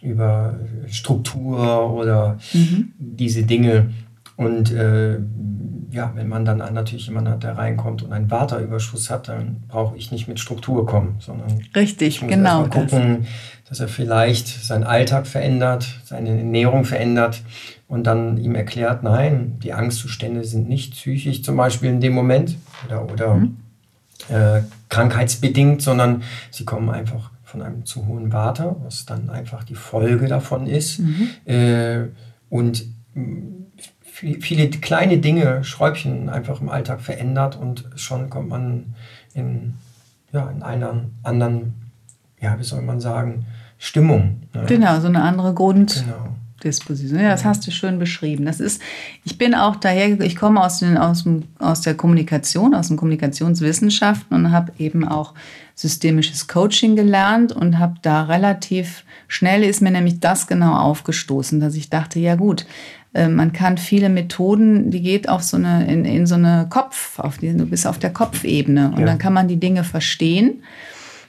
über 0.03 0.59
Struktur 0.89 1.93
oder 1.93 2.39
mhm. 2.53 2.93
diese 2.99 3.45
Dinge. 3.45 3.91
Und 4.37 4.73
äh, 4.73 5.19
ja, 5.93 6.11
wenn 6.15 6.29
man 6.29 6.45
dann 6.45 6.59
natürlich 6.59 7.07
jemanden 7.07 7.31
hat, 7.31 7.43
der 7.43 7.59
reinkommt 7.59 8.03
und 8.03 8.13
einen 8.13 8.31
Waterüberschuss 8.31 9.11
hat, 9.11 9.29
dann 9.29 9.63
brauche 9.69 9.97
ich 9.97 10.11
nicht 10.11 10.27
mit 10.27 10.41
Struktur 10.41 10.87
kommen, 10.87 11.17
sondern 11.21 11.61
Richtig, 11.77 12.17
ich 12.17 12.23
muss 12.23 12.31
genau. 12.31 12.65
gucken, 12.65 13.19
das. 13.21 13.69
dass 13.69 13.81
er 13.81 13.89
vielleicht 13.89 14.49
seinen 14.49 14.85
Alltag 14.85 15.27
verändert, 15.27 15.87
seine 16.05 16.31
Ernährung 16.31 16.85
verändert 16.85 17.43
und 17.89 18.07
dann 18.07 18.39
ihm 18.39 18.55
erklärt, 18.55 19.03
nein, 19.03 19.59
die 19.63 19.75
Angstzustände 19.75 20.45
sind 20.45 20.67
nicht 20.67 20.95
psychisch 20.95 21.43
zum 21.43 21.57
Beispiel 21.57 21.91
in 21.91 22.01
dem 22.01 22.15
Moment 22.15 22.57
oder, 22.87 23.13
oder 23.13 23.35
mhm. 23.35 23.57
äh, 24.31 24.63
krankheitsbedingt, 24.89 25.83
sondern 25.83 26.23
sie 26.51 26.65
kommen 26.65 26.89
einfach 26.89 27.31
von 27.53 27.61
einem 27.61 27.85
zu 27.85 28.07
hohen 28.07 28.33
Water, 28.33 28.77
was 28.83 29.05
dann 29.05 29.29
einfach 29.29 29.63
die 29.63 29.75
Folge 29.75 30.27
davon 30.27 30.67
ist. 30.67 31.01
Mhm. 31.01 31.29
Äh, 31.45 32.05
und 32.49 32.87
viele 34.07 34.71
kleine 34.71 35.19
Dinge, 35.19 35.63
Schräubchen 35.63 36.31
einfach 36.31 36.63
im 36.63 36.71
Alltag 36.71 37.03
verändert 37.03 37.57
und 37.57 37.85
schon 37.97 38.31
kommt 38.31 38.49
man 38.49 38.95
in, 39.35 39.75
ja, 40.33 40.51
in 40.51 40.63
einer 40.63 41.05
anderen, 41.23 41.75
ja, 42.41 42.59
wie 42.59 42.65
soll 42.65 42.81
man 42.81 43.01
sagen, 43.01 43.45
Stimmung. 43.77 44.43
Ne? 44.55 44.65
Genau, 44.67 44.99
so 45.01 45.09
eine 45.09 45.23
andere 45.23 45.53
Grund. 45.53 46.05
Genau. 46.05 46.29
Disposition. 46.65 47.21
Ja, 47.21 47.31
das 47.31 47.45
hast 47.45 47.67
du 47.67 47.71
schön 47.71 47.99
beschrieben. 47.99 48.45
Das 48.45 48.61
ist, 48.61 48.81
ich 49.25 49.39
bin 49.39 49.55
auch 49.55 49.77
daher, 49.77 50.21
ich 50.21 50.37
komme 50.37 50.63
aus, 50.63 50.79
den, 50.79 50.97
aus, 50.97 51.25
dem, 51.25 51.45
aus 51.59 51.81
der 51.81 51.95
Kommunikation, 51.95 52.75
aus 52.75 52.89
den 52.89 52.97
Kommunikationswissenschaften 52.97 54.37
und 54.37 54.53
habe 54.53 54.73
eben 54.79 55.07
auch 55.07 55.35
systemisches 55.75 56.49
Coaching 56.49 56.97
gelernt 56.97 57.53
und 57.53 57.79
habe 57.79 57.95
da 58.03 58.25
relativ 58.25 59.05
schnell 59.29 59.63
ist 59.63 59.81
mir 59.81 59.91
nämlich 59.91 60.21
das 60.21 60.47
genau 60.47 60.75
aufgestoßen, 60.75 61.59
dass 61.59 61.75
ich 61.75 61.89
dachte, 61.89 62.21
ja 62.21 62.37
gut, 62.37 62.67
äh, 63.15 63.29
man 63.29 63.53
kann 63.53 63.79
viele 63.79 64.09
Methoden, 64.09 64.91
die 64.91 65.03
geht 65.03 65.29
auf 65.29 65.43
so 65.43 65.57
eine, 65.57 65.91
in, 65.91 66.05
in 66.05 66.27
so 66.27 66.35
eine 66.35 66.67
Kopf, 66.69 67.19
auf 67.19 67.39
die, 67.39 67.57
du 67.57 67.67
bist 67.67 67.87
auf 67.87 67.99
der 67.99 68.13
Kopfebene 68.13 68.93
und 68.93 69.01
ja. 69.01 69.07
dann 69.07 69.19
kann 69.19 69.33
man 69.33 69.49
die 69.49 69.59
Dinge 69.59 69.85
verstehen. 69.85 70.63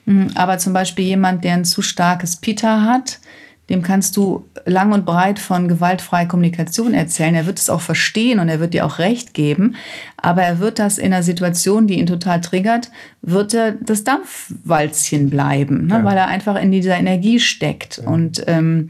Hm, 0.06 0.32
aber 0.36 0.58
zum 0.58 0.74
Beispiel 0.74 1.06
jemand, 1.06 1.44
der 1.44 1.54
ein 1.54 1.66
zu 1.66 1.82
starkes 1.82 2.36
Pita 2.36 2.82
hat, 2.82 3.20
dem 3.70 3.82
kannst 3.82 4.18
du 4.18 4.50
lang 4.66 4.92
und 4.92 5.06
breit 5.06 5.40
von 5.40 5.70
gewaltfreier 5.70 6.28
Kommunikation 6.28 6.94
erzählen. 6.94 7.34
Er 7.34 7.46
wird 7.46 7.60
es 7.60 7.70
auch 7.70 7.80
verstehen 7.80 8.40
und 8.40 8.50
er 8.50 8.60
wird 8.60 8.74
dir 8.74 8.86
auch 8.86 9.00
recht 9.00 9.34
geben. 9.34 9.76
Aber 10.18 10.44
er 10.44 10.60
wird 10.60 10.80
das 10.80 10.98
in 10.98 11.14
einer 11.14 11.24
Situation, 11.24 11.88
die 11.88 12.00
ihn 12.00 12.06
total 12.06 12.42
triggert, 12.42 12.92
wird 13.22 13.54
er 13.54 13.72
das 13.72 14.04
Dampfwalzchen 14.04 15.30
bleiben, 15.30 15.88
ne? 15.88 15.96
ja. 15.96 16.04
weil 16.04 16.18
er 16.18 16.28
einfach 16.28 16.62
in 16.62 16.72
dieser 16.72 16.98
Energie 16.98 17.40
steckt. 17.40 18.02
Ja. 18.04 18.10
Und, 18.10 18.44
ähm, 18.48 18.90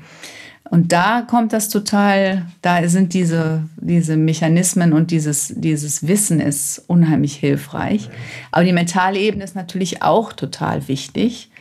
und 0.72 0.92
da 0.92 1.22
kommt 1.22 1.53
das 1.53 1.70
total, 1.70 2.48
da 2.63 2.88
sind 2.88 3.13
diese, 3.13 3.63
diese 3.77 4.18
Mechanismen 4.18 4.92
und 4.92 5.12
dieses, 5.12 5.53
dieses 5.56 6.08
Wissen 6.08 6.39
ist 6.39 6.84
unheimlich 6.88 7.36
hilfreich. 7.36 8.10
Aber 8.51 8.63
die 8.63 8.74
mentale 8.74 9.20
Ebene 9.20 9.44
ist 9.44 9.56
natürlich 9.56 10.01
auch 10.01 10.34
total 10.34 10.88
wichtig 10.88 11.51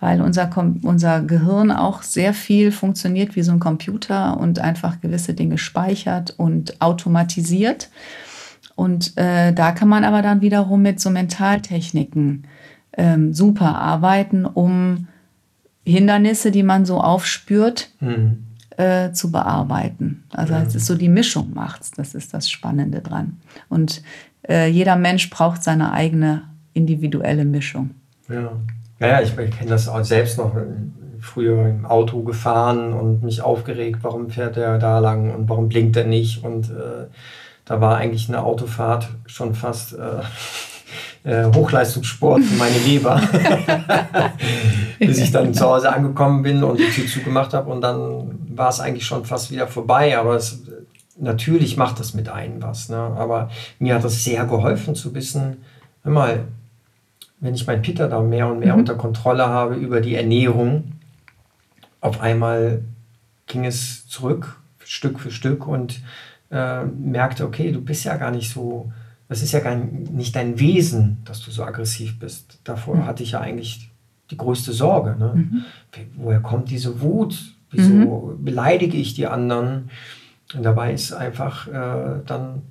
weil 0.00 0.20
unser, 0.20 0.50
unser 0.82 1.22
Gehirn 1.22 1.70
auch 1.70 2.02
sehr 2.02 2.34
viel 2.34 2.70
funktioniert 2.70 3.34
wie 3.34 3.42
so 3.42 3.52
ein 3.52 3.60
Computer 3.60 4.38
und 4.38 4.58
einfach 4.58 5.00
gewisse 5.00 5.34
Dinge 5.34 5.58
speichert 5.58 6.34
und 6.36 6.80
automatisiert. 6.80 7.88
Und 8.74 9.16
äh, 9.16 9.52
da 9.52 9.72
kann 9.72 9.88
man 9.88 10.04
aber 10.04 10.20
dann 10.20 10.42
wiederum 10.42 10.82
mit 10.82 11.00
so 11.00 11.08
Mentaltechniken 11.08 12.44
ähm, 12.96 13.32
super 13.32 13.76
arbeiten, 13.76 14.44
um 14.44 15.08
Hindernisse, 15.84 16.50
die 16.50 16.62
man 16.62 16.84
so 16.84 17.00
aufspürt, 17.00 17.90
mhm. 18.00 18.44
äh, 18.76 19.12
zu 19.12 19.32
bearbeiten. 19.32 20.24
Also 20.30 20.54
es 20.54 20.74
ist 20.74 20.86
so 20.86 20.94
die 20.94 21.08
Mischung 21.08 21.54
macht's. 21.54 21.92
Das 21.92 22.14
ist 22.14 22.34
das 22.34 22.50
Spannende 22.50 23.00
dran. 23.00 23.38
Und 23.70 24.02
äh, 24.46 24.68
jeder 24.68 24.96
Mensch 24.96 25.30
braucht 25.30 25.62
seine 25.62 25.92
eigene 25.92 26.42
individuelle 26.74 27.46
Mischung. 27.46 27.92
Ja. 28.28 28.52
Ja, 28.98 29.20
ich, 29.20 29.36
ich 29.36 29.50
kenne 29.50 29.70
das 29.70 29.88
auch 29.88 30.02
selbst 30.04 30.38
noch 30.38 30.52
früher 31.20 31.66
im 31.66 31.84
Auto 31.84 32.22
gefahren 32.22 32.92
und 32.92 33.22
mich 33.22 33.42
aufgeregt, 33.42 33.98
warum 34.02 34.30
fährt 34.30 34.56
er 34.56 34.78
da 34.78 34.98
lang 34.98 35.34
und 35.34 35.48
warum 35.48 35.68
blinkt 35.68 35.96
er 35.96 36.04
nicht. 36.04 36.44
Und 36.44 36.70
äh, 36.70 37.06
da 37.64 37.80
war 37.80 37.96
eigentlich 37.96 38.28
eine 38.28 38.42
Autofahrt 38.42 39.08
schon 39.26 39.54
fast 39.54 39.94
äh, 39.94 41.28
äh, 41.28 41.52
Hochleistungssport 41.52 42.42
für 42.42 42.56
meine 42.56 42.78
Leber. 42.78 43.20
Bis 44.98 45.18
ich 45.18 45.32
dann 45.32 45.52
zu 45.52 45.66
Hause 45.66 45.92
angekommen 45.92 46.42
bin 46.42 46.64
und 46.64 46.78
die 46.78 46.88
Tür 46.88 47.06
zugemacht 47.06 47.52
habe 47.52 47.70
und 47.70 47.82
dann 47.82 48.38
war 48.54 48.70
es 48.70 48.80
eigentlich 48.80 49.04
schon 49.04 49.24
fast 49.24 49.50
wieder 49.50 49.66
vorbei. 49.66 50.16
Aber 50.16 50.36
es, 50.36 50.62
natürlich 51.18 51.76
macht 51.76 52.00
das 52.00 52.14
mit 52.14 52.28
einem 52.28 52.62
was. 52.62 52.88
Ne? 52.88 52.96
Aber 52.96 53.50
mir 53.78 53.96
hat 53.96 54.04
das 54.04 54.24
sehr 54.24 54.46
geholfen 54.46 54.94
zu 54.94 55.14
wissen, 55.14 55.58
mal, 56.04 56.44
wenn 57.40 57.54
ich 57.54 57.66
mein 57.66 57.82
Peter 57.82 58.08
da 58.08 58.20
mehr 58.22 58.48
und 58.48 58.60
mehr 58.60 58.74
mhm. 58.74 58.80
unter 58.80 58.94
Kontrolle 58.94 59.46
habe 59.46 59.74
über 59.76 60.00
die 60.00 60.14
Ernährung, 60.14 60.92
auf 62.00 62.20
einmal 62.20 62.82
ging 63.46 63.64
es 63.64 64.06
zurück, 64.08 64.60
Stück 64.84 65.18
für 65.18 65.30
Stück 65.30 65.66
und 65.66 66.00
äh, 66.50 66.84
merkte, 66.84 67.44
okay, 67.44 67.72
du 67.72 67.80
bist 67.80 68.04
ja 68.04 68.16
gar 68.16 68.30
nicht 68.30 68.52
so, 68.52 68.92
das 69.28 69.42
ist 69.42 69.52
ja 69.52 69.60
gar 69.60 69.74
nicht 69.74 70.36
dein 70.36 70.58
Wesen, 70.60 71.18
dass 71.24 71.40
du 71.40 71.50
so 71.50 71.64
aggressiv 71.64 72.18
bist. 72.18 72.60
Davor 72.64 72.96
mhm. 72.96 73.06
hatte 73.06 73.22
ich 73.22 73.32
ja 73.32 73.40
eigentlich 73.40 73.90
die 74.30 74.36
größte 74.36 74.72
Sorge. 74.72 75.16
Ne? 75.18 75.32
Mhm. 75.34 75.64
Woher 76.16 76.40
kommt 76.40 76.70
diese 76.70 77.00
Wut? 77.00 77.54
Wieso 77.70 77.92
mhm. 77.92 78.44
beleidige 78.44 78.96
ich 78.96 79.14
die 79.14 79.26
anderen? 79.26 79.90
Und 80.54 80.62
dabei 80.62 80.92
ist 80.92 81.12
einfach 81.12 81.66
äh, 81.66 82.20
dann 82.24 82.62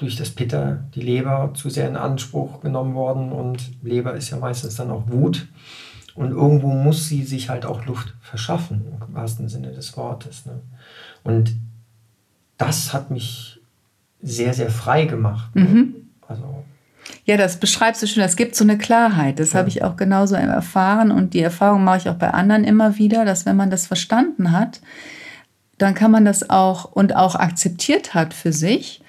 durch 0.00 0.16
das 0.16 0.30
Pitter 0.30 0.84
die 0.94 1.02
Leber 1.02 1.52
zu 1.54 1.68
sehr 1.68 1.86
in 1.86 1.96
Anspruch 1.96 2.60
genommen 2.62 2.94
worden 2.94 3.32
und 3.32 3.70
Leber 3.82 4.14
ist 4.14 4.30
ja 4.30 4.38
meistens 4.38 4.76
dann 4.76 4.90
auch 4.90 5.08
Wut. 5.08 5.46
Und 6.14 6.32
irgendwo 6.32 6.68
muss 6.68 7.06
sie 7.06 7.22
sich 7.22 7.50
halt 7.50 7.64
auch 7.64 7.84
Luft 7.84 8.14
verschaffen, 8.20 8.86
im 9.08 9.14
wahrsten 9.14 9.48
Sinne 9.48 9.72
des 9.72 9.96
Wortes. 9.96 10.46
Ne? 10.46 10.60
Und 11.22 11.54
das 12.56 12.92
hat 12.92 13.10
mich 13.10 13.60
sehr, 14.22 14.54
sehr 14.54 14.70
frei 14.70 15.04
gemacht. 15.04 15.54
Ne? 15.54 15.62
Mhm. 15.62 15.94
Also, 16.26 16.64
ja, 17.24 17.36
das 17.36 17.58
beschreibst 17.58 18.02
du 18.02 18.06
schön. 18.06 18.22
Es 18.22 18.36
gibt 18.36 18.56
so 18.56 18.64
eine 18.64 18.78
Klarheit. 18.78 19.38
Das 19.38 19.52
ja. 19.52 19.58
habe 19.58 19.68
ich 19.68 19.84
auch 19.84 19.96
genauso 19.96 20.34
erfahren. 20.34 21.10
Und 21.10 21.34
die 21.34 21.40
Erfahrung 21.40 21.84
mache 21.84 21.98
ich 21.98 22.08
auch 22.08 22.14
bei 22.14 22.30
anderen 22.30 22.64
immer 22.64 22.96
wieder, 22.96 23.24
dass 23.24 23.46
wenn 23.46 23.56
man 23.56 23.70
das 23.70 23.86
verstanden 23.86 24.52
hat, 24.52 24.80
dann 25.78 25.94
kann 25.94 26.10
man 26.10 26.24
das 26.24 26.50
auch 26.50 26.84
und 26.84 27.16
auch 27.16 27.34
akzeptiert 27.34 28.14
hat 28.14 28.34
für 28.34 28.52
sich, 28.52 28.99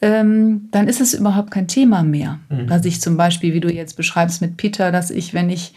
ähm, 0.00 0.68
dann 0.70 0.88
ist 0.88 1.00
es 1.00 1.14
überhaupt 1.14 1.50
kein 1.50 1.68
Thema 1.68 2.02
mehr. 2.02 2.38
Mhm. 2.48 2.66
Dass 2.66 2.84
ich 2.84 3.00
zum 3.00 3.16
Beispiel, 3.16 3.54
wie 3.54 3.60
du 3.60 3.72
jetzt 3.72 3.96
beschreibst 3.96 4.40
mit 4.40 4.56
Peter, 4.56 4.92
dass 4.92 5.10
ich, 5.10 5.34
wenn 5.34 5.50
ich, 5.50 5.74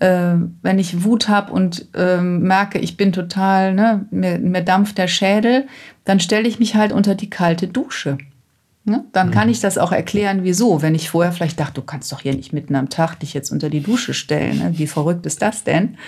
äh, 0.00 0.34
wenn 0.62 0.78
ich 0.78 1.04
Wut 1.04 1.28
habe 1.28 1.52
und 1.52 1.88
äh, 1.94 2.20
merke, 2.20 2.78
ich 2.78 2.96
bin 2.96 3.12
total, 3.12 3.74
ne, 3.74 4.06
mir, 4.10 4.38
mir 4.38 4.62
dampft 4.62 4.98
der 4.98 5.08
Schädel, 5.08 5.66
dann 6.04 6.20
stelle 6.20 6.48
ich 6.48 6.58
mich 6.58 6.74
halt 6.76 6.92
unter 6.92 7.14
die 7.14 7.30
kalte 7.30 7.68
Dusche. 7.68 8.18
Ne? 8.84 9.04
Dann 9.12 9.28
mhm. 9.28 9.32
kann 9.32 9.48
ich 9.50 9.60
das 9.60 9.76
auch 9.76 9.92
erklären, 9.92 10.40
wieso. 10.44 10.80
Wenn 10.80 10.94
ich 10.94 11.10
vorher 11.10 11.32
vielleicht 11.32 11.60
dachte, 11.60 11.74
du 11.74 11.82
kannst 11.82 12.10
doch 12.10 12.20
hier 12.20 12.34
nicht 12.34 12.54
mitten 12.54 12.74
am 12.74 12.88
Tag 12.88 13.20
dich 13.20 13.34
jetzt 13.34 13.50
unter 13.50 13.68
die 13.68 13.82
Dusche 13.82 14.14
stellen. 14.14 14.58
Ne? 14.58 14.72
Wie 14.78 14.86
verrückt 14.86 15.26
ist 15.26 15.42
das 15.42 15.64
denn? 15.64 15.98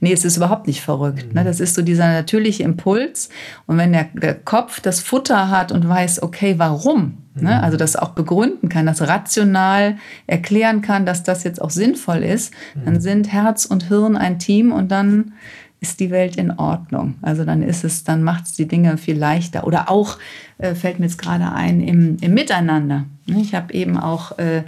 Nee, 0.00 0.12
es 0.12 0.24
ist 0.24 0.36
überhaupt 0.36 0.66
nicht 0.66 0.80
verrückt. 0.80 1.34
Ne? 1.34 1.44
Das 1.44 1.60
ist 1.60 1.74
so 1.74 1.82
dieser 1.82 2.12
natürliche 2.12 2.62
Impuls. 2.62 3.28
Und 3.66 3.78
wenn 3.78 3.92
der, 3.92 4.08
der 4.14 4.34
Kopf 4.34 4.80
das 4.80 5.00
Futter 5.00 5.50
hat 5.50 5.72
und 5.72 5.88
weiß, 5.88 6.22
okay, 6.22 6.54
warum, 6.58 7.18
ne? 7.34 7.42
Mhm. 7.42 7.64
also 7.64 7.76
das 7.76 7.96
auch 7.96 8.10
begründen 8.10 8.68
kann, 8.68 8.86
das 8.86 9.02
rational 9.02 9.96
erklären 10.26 10.82
kann, 10.82 11.06
dass 11.06 11.22
das 11.22 11.44
jetzt 11.44 11.60
auch 11.60 11.70
sinnvoll 11.70 12.18
ist, 12.18 12.52
dann 12.84 12.94
mhm. 12.94 13.00
sind 13.00 13.32
Herz 13.32 13.64
und 13.64 13.88
Hirn 13.88 14.16
ein 14.16 14.38
Team 14.38 14.72
und 14.72 14.90
dann 14.90 15.32
ist 15.80 16.00
die 16.00 16.10
Welt 16.10 16.36
in 16.36 16.52
Ordnung. 16.52 17.14
Also 17.22 17.44
dann 17.44 17.62
ist 17.62 17.84
es, 17.84 18.04
dann 18.04 18.22
macht 18.22 18.46
es 18.46 18.52
die 18.52 18.66
Dinge 18.66 18.96
viel 18.96 19.16
leichter. 19.16 19.66
Oder 19.66 19.90
auch, 19.90 20.18
äh, 20.58 20.74
fällt 20.74 20.98
mir 20.98 21.06
jetzt 21.06 21.18
gerade 21.18 21.52
ein, 21.52 21.80
im, 21.80 22.16
im 22.20 22.34
Miteinander. 22.34 23.04
Ich 23.26 23.54
habe 23.54 23.74
eben 23.74 23.98
auch 23.98 24.38
äh, 24.38 24.62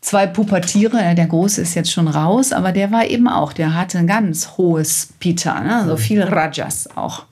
zwei 0.00 0.26
Pubertiere. 0.26 1.14
Der 1.14 1.26
Große 1.26 1.60
ist 1.62 1.74
jetzt 1.74 1.92
schon 1.92 2.08
raus, 2.08 2.52
aber 2.52 2.72
der 2.72 2.90
war 2.90 3.06
eben 3.06 3.28
auch, 3.28 3.52
der 3.52 3.74
hatte 3.74 3.98
ein 3.98 4.06
ganz 4.06 4.56
hohes 4.56 5.14
Pita, 5.18 5.60
ne? 5.60 5.84
so 5.86 5.96
viel 5.96 6.22
Rajas 6.22 6.88
auch. 6.96 7.24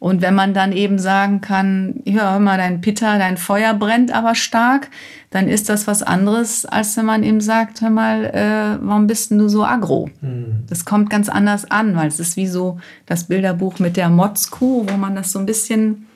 Und 0.00 0.22
wenn 0.22 0.34
man 0.34 0.54
dann 0.54 0.72
eben 0.72 1.00
sagen 1.00 1.40
kann, 1.40 2.00
ja, 2.04 2.32
hör 2.32 2.38
mal, 2.38 2.56
dein 2.56 2.80
Pitta, 2.80 3.18
dein 3.18 3.36
Feuer 3.36 3.74
brennt 3.74 4.12
aber 4.12 4.36
stark, 4.36 4.90
dann 5.30 5.48
ist 5.48 5.68
das 5.68 5.88
was 5.88 6.04
anderes, 6.04 6.64
als 6.64 6.96
wenn 6.96 7.04
man 7.04 7.24
ihm 7.24 7.40
sagt, 7.40 7.80
hör 7.80 7.90
mal, 7.90 8.26
äh, 8.26 8.78
warum 8.80 9.08
bist 9.08 9.30
denn 9.30 9.38
du 9.38 9.48
so 9.48 9.64
aggro? 9.64 10.08
Mhm. 10.20 10.64
Das 10.68 10.84
kommt 10.84 11.10
ganz 11.10 11.28
anders 11.28 11.68
an, 11.68 11.96
weil 11.96 12.06
es 12.06 12.20
ist 12.20 12.36
wie 12.36 12.46
so 12.46 12.78
das 13.06 13.24
Bilderbuch 13.24 13.80
mit 13.80 13.96
der 13.96 14.08
Motzkuh, 14.08 14.86
wo 14.88 14.96
man 14.96 15.16
das 15.16 15.32
so 15.32 15.40
ein 15.40 15.46
bisschen, 15.46 16.06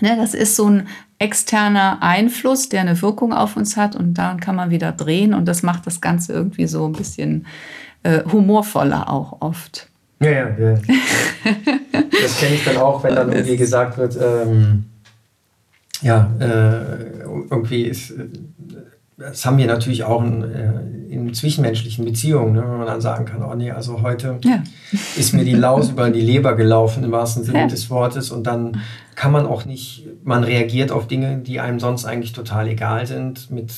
ne, 0.00 0.16
das 0.16 0.32
ist 0.32 0.54
so 0.54 0.70
ein 0.70 0.86
externer 1.20 1.98
Einfluss, 2.00 2.70
der 2.70 2.80
eine 2.80 3.00
Wirkung 3.02 3.32
auf 3.32 3.56
uns 3.56 3.76
hat 3.76 3.94
und 3.94 4.14
dann 4.14 4.40
kann 4.40 4.56
man 4.56 4.70
wieder 4.70 4.90
drehen 4.90 5.34
und 5.34 5.46
das 5.46 5.62
macht 5.62 5.86
das 5.86 6.00
Ganze 6.00 6.32
irgendwie 6.32 6.66
so 6.66 6.86
ein 6.86 6.92
bisschen 6.92 7.46
äh, 8.02 8.24
humorvoller 8.24 9.08
auch 9.10 9.36
oft. 9.40 9.86
Ja, 10.20 10.30
ja, 10.30 10.48
ja. 10.58 10.74
das 12.22 12.40
kenne 12.40 12.54
ich 12.54 12.64
dann 12.64 12.78
auch, 12.78 13.04
wenn 13.04 13.14
dann 13.14 13.32
irgendwie 13.32 13.58
gesagt 13.58 13.98
wird, 13.98 14.18
ähm, 14.20 14.86
ja, 16.00 16.30
äh, 16.40 17.20
irgendwie 17.50 17.82
ist, 17.82 18.12
äh, 18.12 18.26
das 19.18 19.44
haben 19.44 19.58
wir 19.58 19.66
natürlich 19.66 20.04
auch 20.04 20.22
in, 20.22 20.42
äh, 20.42 21.12
in 21.12 21.34
zwischenmenschlichen 21.34 22.06
Beziehungen, 22.06 22.54
ne, 22.54 22.62
wenn 22.62 22.78
man 22.78 22.86
dann 22.86 23.02
sagen 23.02 23.26
kann, 23.26 23.42
oh 23.42 23.54
nee, 23.54 23.70
also 23.70 24.00
heute 24.00 24.38
ja. 24.42 24.62
ist 25.16 25.34
mir 25.34 25.44
die 25.44 25.54
Laus 25.54 25.90
über 25.90 26.08
die 26.08 26.22
Leber 26.22 26.54
gelaufen, 26.54 27.04
im 27.04 27.12
wahrsten 27.12 27.44
Sinne 27.44 27.60
ja. 27.60 27.66
des 27.66 27.90
Wortes. 27.90 28.30
Und 28.30 28.46
dann 28.46 28.80
kann 29.20 29.32
man 29.32 29.44
auch 29.44 29.66
nicht, 29.66 30.06
man 30.24 30.44
reagiert 30.44 30.90
auf 30.90 31.06
Dinge, 31.06 31.36
die 31.36 31.60
einem 31.60 31.78
sonst 31.78 32.06
eigentlich 32.06 32.32
total 32.32 32.68
egal 32.68 33.06
sind, 33.06 33.50
mit, 33.50 33.70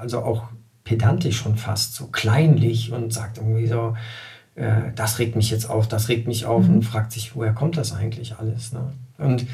also 0.00 0.20
auch 0.20 0.44
pedantisch 0.82 1.36
schon 1.36 1.56
fast, 1.56 1.94
so 1.94 2.06
kleinlich 2.06 2.90
und 2.90 3.12
sagt 3.12 3.36
irgendwie 3.36 3.66
so, 3.66 3.94
äh, 4.54 4.90
das 4.94 5.18
regt 5.18 5.36
mich 5.36 5.50
jetzt 5.50 5.68
auf, 5.68 5.88
das 5.88 6.08
regt 6.08 6.26
mich 6.26 6.46
auf 6.46 6.66
mhm. 6.66 6.76
und 6.76 6.82
fragt 6.84 7.12
sich, 7.12 7.36
woher 7.36 7.52
kommt 7.52 7.76
das 7.76 7.92
eigentlich 7.92 8.36
alles? 8.38 8.72
Ne? 8.72 8.80
Und 9.18 9.44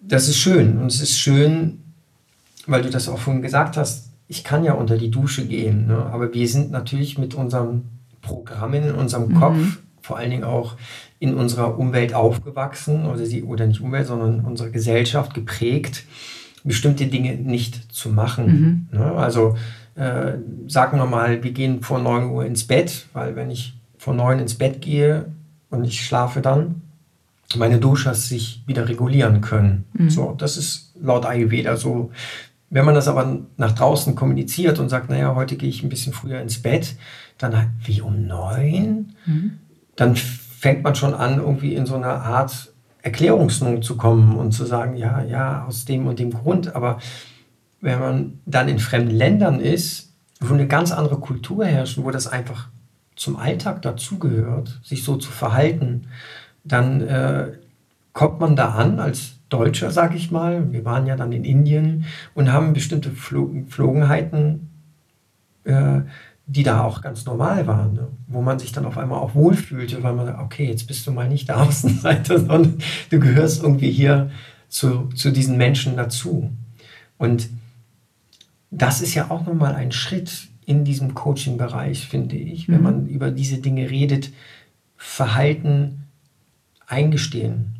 das 0.00 0.28
ist 0.28 0.36
schön. 0.38 0.78
Und 0.78 0.86
es 0.86 1.00
ist 1.00 1.18
schön, 1.18 1.82
weil 2.68 2.82
du 2.82 2.90
das 2.90 3.08
auch 3.08 3.18
vorhin 3.18 3.42
gesagt 3.42 3.76
hast, 3.76 4.10
ich 4.28 4.44
kann 4.44 4.62
ja 4.62 4.74
unter 4.74 4.96
die 4.96 5.10
Dusche 5.10 5.44
gehen, 5.44 5.88
ne? 5.88 6.06
aber 6.06 6.32
wir 6.32 6.46
sind 6.46 6.70
natürlich 6.70 7.18
mit 7.18 7.34
unserem 7.34 7.86
Programm 8.22 8.74
in 8.74 8.94
unserem 8.94 9.30
mhm. 9.30 9.76
Vor 10.08 10.16
allen 10.16 10.30
Dingen 10.30 10.44
auch 10.44 10.76
in 11.18 11.34
unserer 11.34 11.78
Umwelt 11.78 12.14
aufgewachsen 12.14 13.04
oder 13.04 13.26
sie 13.26 13.42
oder 13.42 13.66
nicht 13.66 13.82
Umwelt, 13.82 14.06
sondern 14.06 14.40
unsere 14.40 14.70
Gesellschaft 14.70 15.34
geprägt, 15.34 16.04
bestimmte 16.64 17.08
Dinge 17.08 17.34
nicht 17.34 17.92
zu 17.92 18.08
machen. 18.08 18.88
Mhm. 18.90 18.98
Ne? 18.98 19.12
Also 19.12 19.58
äh, 19.96 20.38
sagen 20.66 20.96
wir 20.96 21.04
mal, 21.04 21.44
wir 21.44 21.52
gehen 21.52 21.82
vor 21.82 21.98
9 21.98 22.30
Uhr 22.30 22.46
ins 22.46 22.66
Bett, 22.66 23.04
weil 23.12 23.36
wenn 23.36 23.50
ich 23.50 23.74
vor 23.98 24.14
9 24.14 24.38
ins 24.38 24.54
Bett 24.54 24.80
gehe 24.80 25.26
und 25.68 25.84
ich 25.84 26.02
schlafe 26.02 26.40
dann, 26.40 26.80
meine 27.54 27.78
Doshas 27.78 28.26
sich 28.30 28.62
wieder 28.66 28.88
regulieren 28.88 29.42
können. 29.42 29.84
Mhm. 29.92 30.08
So, 30.08 30.34
das 30.38 30.56
ist 30.56 30.94
laut 30.98 31.26
Ayurveda 31.26 31.76
so. 31.76 32.12
Wenn 32.70 32.86
man 32.86 32.94
das 32.94 33.08
aber 33.08 33.40
nach 33.58 33.72
draußen 33.72 34.14
kommuniziert 34.14 34.78
und 34.78 34.88
sagt, 34.88 35.10
naja, 35.10 35.34
heute 35.34 35.56
gehe 35.56 35.68
ich 35.68 35.82
ein 35.82 35.90
bisschen 35.90 36.14
früher 36.14 36.40
ins 36.40 36.62
Bett, 36.62 36.96
dann 37.36 37.54
halt, 37.54 37.68
wie 37.84 38.00
um 38.00 38.26
neun? 38.26 39.12
Mhm. 39.26 39.58
Dann 39.98 40.14
fängt 40.14 40.84
man 40.84 40.94
schon 40.94 41.12
an, 41.12 41.38
irgendwie 41.38 41.74
in 41.74 41.84
so 41.84 41.96
eine 41.96 42.06
Art 42.06 42.72
Erklärungsnot 43.02 43.84
zu 43.84 43.96
kommen 43.96 44.36
und 44.36 44.52
zu 44.52 44.64
sagen, 44.64 44.96
ja, 44.96 45.24
ja, 45.24 45.64
aus 45.66 45.84
dem 45.86 46.06
und 46.06 46.20
dem 46.20 46.30
Grund. 46.30 46.76
Aber 46.76 46.98
wenn 47.80 47.98
man 47.98 48.40
dann 48.46 48.68
in 48.68 48.78
fremden 48.78 49.10
Ländern 49.10 49.58
ist, 49.58 50.12
wo 50.38 50.54
eine 50.54 50.68
ganz 50.68 50.92
andere 50.92 51.18
Kultur 51.18 51.64
herrscht, 51.64 51.98
wo 51.98 52.12
das 52.12 52.28
einfach 52.28 52.68
zum 53.16 53.36
Alltag 53.36 53.82
dazugehört, 53.82 54.80
sich 54.84 55.02
so 55.02 55.16
zu 55.16 55.32
verhalten, 55.32 56.06
dann 56.62 57.00
äh, 57.00 57.52
kommt 58.12 58.38
man 58.38 58.54
da 58.54 58.70
an 58.70 59.00
als 59.00 59.40
Deutscher, 59.48 59.90
sag 59.90 60.14
ich 60.14 60.30
mal. 60.30 60.72
Wir 60.72 60.84
waren 60.84 61.06
ja 61.06 61.16
dann 61.16 61.32
in 61.32 61.44
Indien 61.44 62.04
und 62.34 62.52
haben 62.52 62.72
bestimmte 62.72 63.10
Geflogenheiten, 63.10 64.70
äh, 65.64 66.02
die 66.50 66.62
da 66.62 66.82
auch 66.82 67.02
ganz 67.02 67.26
normal 67.26 67.66
waren, 67.66 67.92
ne? 67.92 68.08
wo 68.26 68.40
man 68.40 68.58
sich 68.58 68.72
dann 68.72 68.86
auf 68.86 68.96
einmal 68.96 69.20
auch 69.20 69.34
wohlfühlte, 69.34 70.02
weil 70.02 70.14
man 70.14 70.26
sagt, 70.26 70.40
okay, 70.40 70.66
jetzt 70.66 70.86
bist 70.86 71.06
du 71.06 71.12
mal 71.12 71.28
nicht 71.28 71.48
der 71.48 71.60
Außenseiter, 71.62 72.38
sondern 72.38 72.78
du 73.10 73.20
gehörst 73.20 73.62
irgendwie 73.62 73.90
hier 73.92 74.30
zu, 74.68 75.08
zu 75.14 75.30
diesen 75.30 75.58
Menschen 75.58 75.96
dazu. 75.96 76.50
Und 77.18 77.50
das 78.70 79.02
ist 79.02 79.14
ja 79.14 79.30
auch 79.30 79.44
nochmal 79.44 79.74
ein 79.74 79.92
Schritt 79.92 80.48
in 80.64 80.84
diesem 80.84 81.14
Coaching-Bereich, 81.14 82.08
finde 82.08 82.36
ich, 82.36 82.68
wenn 82.68 82.78
mhm. 82.78 82.82
man 82.82 83.06
über 83.08 83.30
diese 83.30 83.58
Dinge 83.58 83.90
redet, 83.90 84.30
Verhalten 84.96 86.04
eingestehen, 86.86 87.77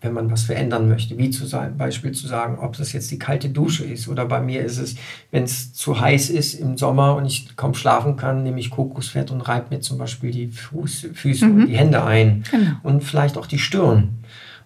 wenn 0.00 0.12
man 0.12 0.30
was 0.30 0.42
verändern 0.42 0.88
möchte. 0.88 1.16
Wie 1.16 1.30
zum 1.30 1.48
Beispiel 1.78 2.12
zu 2.12 2.26
sagen, 2.26 2.58
ob 2.58 2.76
das 2.76 2.92
jetzt 2.92 3.10
die 3.10 3.18
kalte 3.18 3.48
Dusche 3.48 3.84
ist 3.84 4.08
oder 4.08 4.26
bei 4.26 4.40
mir 4.40 4.62
ist 4.62 4.78
es, 4.78 4.96
wenn 5.30 5.44
es 5.44 5.72
zu 5.72 5.98
heiß 5.98 6.30
ist 6.30 6.54
im 6.54 6.76
Sommer 6.76 7.16
und 7.16 7.24
ich 7.26 7.56
kaum 7.56 7.72
schlafen 7.72 8.16
kann, 8.16 8.42
nehme 8.42 8.60
ich 8.60 8.70
Kokosfett 8.70 9.30
und 9.30 9.40
reibe 9.40 9.74
mir 9.74 9.80
zum 9.80 9.96
Beispiel 9.96 10.30
die 10.30 10.48
Fuß, 10.48 11.08
Füße 11.14 11.46
mhm. 11.46 11.60
und 11.60 11.66
die 11.68 11.76
Hände 11.76 12.04
ein 12.04 12.44
genau. 12.50 12.72
und 12.82 13.04
vielleicht 13.04 13.38
auch 13.38 13.46
die 13.46 13.58
Stirn. 13.58 14.18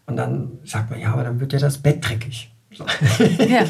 Und 0.07 0.17
dann 0.17 0.59
sagt 0.65 0.91
man, 0.91 0.99
ja, 0.99 1.13
aber 1.13 1.23
dann 1.23 1.39
wird 1.39 1.53
ja 1.53 1.61
das 1.61 1.79
Bett 1.79 2.05
dreckig. 2.07 2.51
So. 2.73 2.85
Ja. 3.49 3.65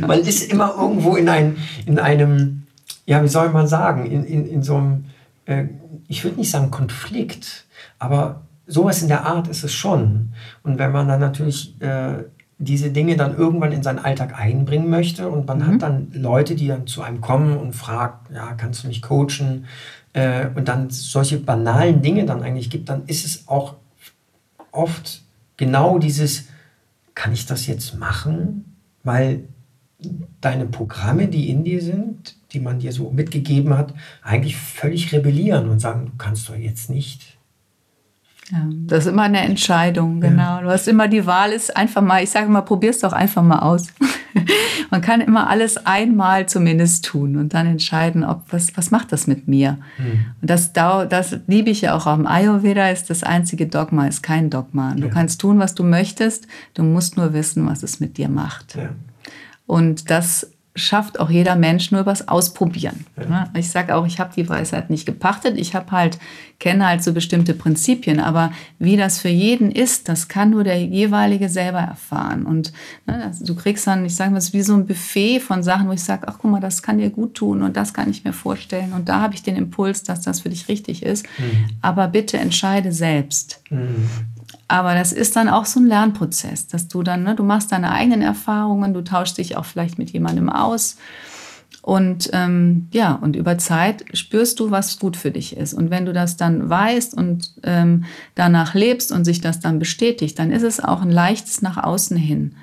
man 0.06 0.20
ist 0.20 0.52
immer 0.52 0.74
irgendwo 0.78 1.16
in, 1.16 1.28
ein, 1.30 1.56
in 1.86 1.98
einem, 1.98 2.64
ja, 3.06 3.22
wie 3.22 3.28
soll 3.28 3.48
man 3.50 3.66
sagen, 3.66 4.04
in, 4.06 4.24
in, 4.24 4.46
in 4.46 4.62
so 4.62 4.76
einem, 4.76 5.04
äh, 5.46 5.64
ich 6.08 6.22
würde 6.24 6.38
nicht 6.38 6.50
sagen 6.50 6.70
Konflikt, 6.70 7.64
aber 7.98 8.42
sowas 8.72 9.02
in 9.02 9.08
der 9.08 9.24
Art 9.26 9.48
ist 9.48 9.64
es 9.64 9.72
schon. 9.72 10.32
Und 10.62 10.78
wenn 10.78 10.92
man 10.92 11.08
dann 11.08 11.20
natürlich 11.20 11.80
äh, 11.80 12.24
diese 12.58 12.90
Dinge 12.90 13.16
dann 13.16 13.36
irgendwann 13.36 13.72
in 13.72 13.82
seinen 13.82 13.98
Alltag 13.98 14.38
einbringen 14.38 14.88
möchte 14.88 15.28
und 15.28 15.46
man 15.46 15.58
mhm. 15.58 15.66
hat 15.66 15.82
dann 15.82 16.12
Leute, 16.12 16.54
die 16.54 16.68
dann 16.68 16.86
zu 16.86 17.02
einem 17.02 17.20
kommen 17.20 17.56
und 17.56 17.74
fragen, 17.74 18.34
ja, 18.34 18.54
kannst 18.54 18.84
du 18.84 18.88
mich 18.88 19.02
coachen? 19.02 19.66
Äh, 20.12 20.48
und 20.54 20.68
dann 20.68 20.90
solche 20.90 21.38
banalen 21.38 22.02
Dinge 22.02 22.24
dann 22.24 22.42
eigentlich 22.42 22.70
gibt, 22.70 22.88
dann 22.88 23.04
ist 23.06 23.24
es 23.24 23.48
auch 23.48 23.74
oft 24.70 25.22
genau 25.56 25.98
dieses, 25.98 26.46
kann 27.14 27.32
ich 27.32 27.46
das 27.46 27.66
jetzt 27.66 27.98
machen? 27.98 28.76
Weil 29.02 29.44
deine 30.40 30.66
Programme, 30.66 31.28
die 31.28 31.50
in 31.50 31.64
dir 31.64 31.82
sind, 31.82 32.36
die 32.52 32.60
man 32.60 32.78
dir 32.78 32.92
so 32.92 33.10
mitgegeben 33.10 33.76
hat, 33.76 33.94
eigentlich 34.22 34.56
völlig 34.56 35.12
rebellieren 35.12 35.68
und 35.68 35.80
sagen, 35.80 36.06
du 36.06 36.12
kannst 36.18 36.48
doch 36.48 36.56
jetzt 36.56 36.90
nicht. 36.90 37.38
Ja, 38.50 38.68
das 38.68 39.06
ist 39.06 39.12
immer 39.12 39.22
eine 39.22 39.40
Entscheidung, 39.40 40.20
genau. 40.20 40.56
Ja. 40.56 40.60
Du 40.62 40.68
hast 40.68 40.88
immer 40.88 41.08
die 41.08 41.24
Wahl, 41.26 41.52
ist 41.52 41.74
einfach 41.76 42.02
mal, 42.02 42.22
ich 42.22 42.30
sage 42.30 42.48
mal, 42.48 42.62
probier 42.62 42.90
es 42.90 42.98
doch 42.98 43.12
einfach 43.12 43.42
mal 43.42 43.60
aus. 43.60 43.86
man 44.90 45.00
kann 45.00 45.20
immer 45.20 45.48
alles 45.48 45.86
einmal 45.86 46.46
zumindest 46.46 47.04
tun 47.04 47.36
und 47.36 47.54
dann 47.54 47.66
entscheiden, 47.66 48.24
ob 48.24 48.52
was, 48.52 48.76
was 48.76 48.90
macht 48.90 49.12
das 49.12 49.26
mit 49.26 49.48
mir. 49.48 49.78
Mhm. 49.96 50.26
Und 50.40 50.50
das, 50.50 50.72
das 50.72 51.36
liebe 51.46 51.70
ich 51.70 51.82
ja 51.82 51.94
auch 51.94 52.06
am 52.06 52.26
Ayurveda, 52.26 52.90
ist 52.90 53.10
das 53.10 53.22
einzige 53.22 53.66
Dogma, 53.68 54.06
ist 54.06 54.22
kein 54.22 54.50
Dogma. 54.50 54.94
Du 54.96 55.04
ja. 55.04 55.08
kannst 55.08 55.40
tun, 55.40 55.58
was 55.58 55.74
du 55.74 55.84
möchtest, 55.84 56.46
du 56.74 56.82
musst 56.82 57.16
nur 57.16 57.32
wissen, 57.32 57.66
was 57.66 57.82
es 57.82 58.00
mit 58.00 58.18
dir 58.18 58.28
macht. 58.28 58.76
Und 59.66 60.10
das 60.10 60.50
schafft 60.74 61.20
auch 61.20 61.28
jeder 61.28 61.54
Mensch 61.54 61.90
nur 61.90 62.00
übers 62.00 62.28
Ausprobieren. 62.28 63.04
Ja. 63.18 63.50
Ich 63.56 63.70
sage 63.70 63.94
auch, 63.94 64.06
ich 64.06 64.18
habe 64.18 64.32
die 64.34 64.48
Weisheit 64.48 64.88
nicht 64.88 65.04
gepachtet, 65.04 65.58
ich 65.58 65.74
habe 65.74 65.90
halt, 65.92 66.18
kenne 66.58 66.86
halt 66.86 67.02
so 67.02 67.12
bestimmte 67.12 67.52
Prinzipien, 67.52 68.20
aber 68.20 68.52
wie 68.78 68.96
das 68.96 69.18
für 69.18 69.28
jeden 69.28 69.70
ist, 69.70 70.08
das 70.08 70.28
kann 70.28 70.50
nur 70.50 70.64
der 70.64 70.82
jeweilige 70.82 71.50
selber 71.50 71.80
erfahren. 71.80 72.46
Und 72.46 72.72
ne, 73.06 73.32
du 73.40 73.54
kriegst 73.54 73.86
dann, 73.86 74.06
ich 74.06 74.16
sage 74.16 74.30
mal, 74.30 74.38
es 74.38 74.46
ist 74.46 74.54
wie 74.54 74.62
so 74.62 74.74
ein 74.74 74.86
Buffet 74.86 75.40
von 75.40 75.62
Sachen, 75.62 75.88
wo 75.88 75.92
ich 75.92 76.02
sage, 76.02 76.26
ach 76.26 76.38
guck 76.38 76.50
mal, 76.50 76.60
das 76.60 76.82
kann 76.82 76.98
dir 76.98 77.10
gut 77.10 77.34
tun 77.34 77.62
und 77.62 77.76
das 77.76 77.92
kann 77.92 78.10
ich 78.10 78.24
mir 78.24 78.32
vorstellen 78.32 78.94
und 78.94 79.08
da 79.08 79.20
habe 79.20 79.34
ich 79.34 79.42
den 79.42 79.56
Impuls, 79.56 80.04
dass 80.04 80.22
das 80.22 80.40
für 80.40 80.48
dich 80.48 80.68
richtig 80.68 81.02
ist. 81.02 81.26
Mhm. 81.38 81.68
Aber 81.82 82.08
bitte 82.08 82.38
entscheide 82.38 82.92
selbst. 82.92 83.62
Mhm. 83.68 84.08
Aber 84.72 84.94
das 84.94 85.12
ist 85.12 85.36
dann 85.36 85.50
auch 85.50 85.66
so 85.66 85.80
ein 85.80 85.86
Lernprozess, 85.86 86.66
dass 86.66 86.88
du 86.88 87.02
dann, 87.02 87.24
ne, 87.24 87.34
du 87.34 87.42
machst 87.42 87.72
deine 87.72 87.92
eigenen 87.92 88.22
Erfahrungen, 88.22 88.94
du 88.94 89.02
tauschst 89.02 89.36
dich 89.36 89.58
auch 89.58 89.66
vielleicht 89.66 89.98
mit 89.98 90.08
jemandem 90.12 90.48
aus. 90.48 90.96
Und 91.82 92.30
ähm, 92.32 92.88
ja, 92.90 93.12
und 93.12 93.36
über 93.36 93.58
Zeit 93.58 94.02
spürst 94.14 94.60
du, 94.60 94.70
was 94.70 94.98
gut 94.98 95.18
für 95.18 95.30
dich 95.30 95.58
ist. 95.58 95.74
Und 95.74 95.90
wenn 95.90 96.06
du 96.06 96.14
das 96.14 96.38
dann 96.38 96.70
weißt 96.70 97.12
und 97.12 97.52
ähm, 97.64 98.04
danach 98.34 98.72
lebst 98.72 99.12
und 99.12 99.26
sich 99.26 99.42
das 99.42 99.60
dann 99.60 99.78
bestätigt, 99.78 100.38
dann 100.38 100.50
ist 100.50 100.62
es 100.62 100.80
auch 100.80 101.02
ein 101.02 101.10
leichtes 101.10 101.60
nach 101.60 101.76
außen 101.76 102.16
hin, 102.16 102.54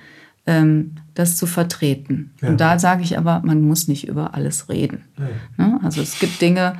ähm, 0.47 0.95
das 1.13 1.37
zu 1.37 1.45
vertreten. 1.45 2.31
Ja. 2.41 2.47
Und 2.49 2.59
da 2.59 2.79
sage 2.79 3.03
ich 3.03 3.19
aber, 3.19 3.43
man 3.45 3.61
muss 3.61 3.87
nicht 3.87 4.07
über 4.07 4.33
alles 4.33 4.67
reden. 4.67 5.03
Ja. 5.59 5.67
Ne? 5.67 5.79
Also 5.83 6.01
es 6.01 6.17
gibt 6.17 6.41
Dinge, 6.41 6.79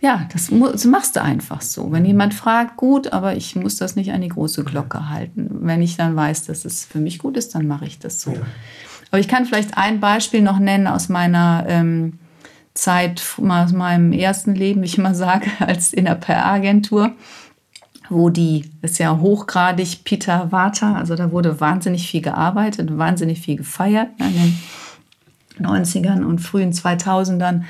ja, 0.00 0.26
das, 0.32 0.48
das, 0.50 0.84
machst 0.86 1.16
du 1.16 1.22
einfach 1.22 1.60
so. 1.60 1.92
Wenn 1.92 2.06
jemand 2.06 2.32
fragt, 2.32 2.76
gut, 2.76 3.12
aber 3.12 3.36
ich 3.36 3.54
muss 3.54 3.76
das 3.76 3.96
nicht 3.96 4.12
an 4.12 4.22
die 4.22 4.28
große 4.28 4.64
Glocke 4.64 5.10
halten. 5.10 5.48
Wenn 5.60 5.82
ich 5.82 5.96
dann 5.96 6.16
weiß, 6.16 6.46
dass 6.46 6.64
es 6.64 6.84
für 6.84 6.98
mich 6.98 7.18
gut 7.18 7.36
ist, 7.36 7.54
dann 7.54 7.66
mache 7.66 7.84
ich 7.84 7.98
das 7.98 8.22
so. 8.22 8.32
Ja. 8.32 8.40
Aber 9.10 9.20
ich 9.20 9.28
kann 9.28 9.44
vielleicht 9.44 9.76
ein 9.76 10.00
Beispiel 10.00 10.40
noch 10.40 10.58
nennen 10.58 10.86
aus 10.86 11.08
meiner 11.10 11.64
ähm, 11.68 12.18
Zeit, 12.72 13.22
aus 13.38 13.72
meinem 13.72 14.12
ersten 14.12 14.54
Leben, 14.54 14.80
wie 14.80 14.86
ich 14.86 14.96
immer 14.96 15.14
sage, 15.14 15.50
als 15.58 15.92
in 15.92 16.06
der 16.06 16.14
PR-Agentur, 16.14 17.12
wo 18.08 18.30
die, 18.30 18.70
das 18.80 18.92
ist 18.92 18.98
ja 18.98 19.18
hochgradig 19.18 20.04
Peter 20.04 20.50
Vata, 20.50 20.94
also 20.94 21.14
da 21.14 21.30
wurde 21.30 21.60
wahnsinnig 21.60 22.10
viel 22.10 22.22
gearbeitet, 22.22 22.96
wahnsinnig 22.96 23.40
viel 23.40 23.56
gefeiert 23.56 24.08
in 24.18 24.32
den 25.58 25.66
90ern 25.66 26.24
und 26.24 26.38
frühen 26.38 26.72
2000ern. 26.72 27.64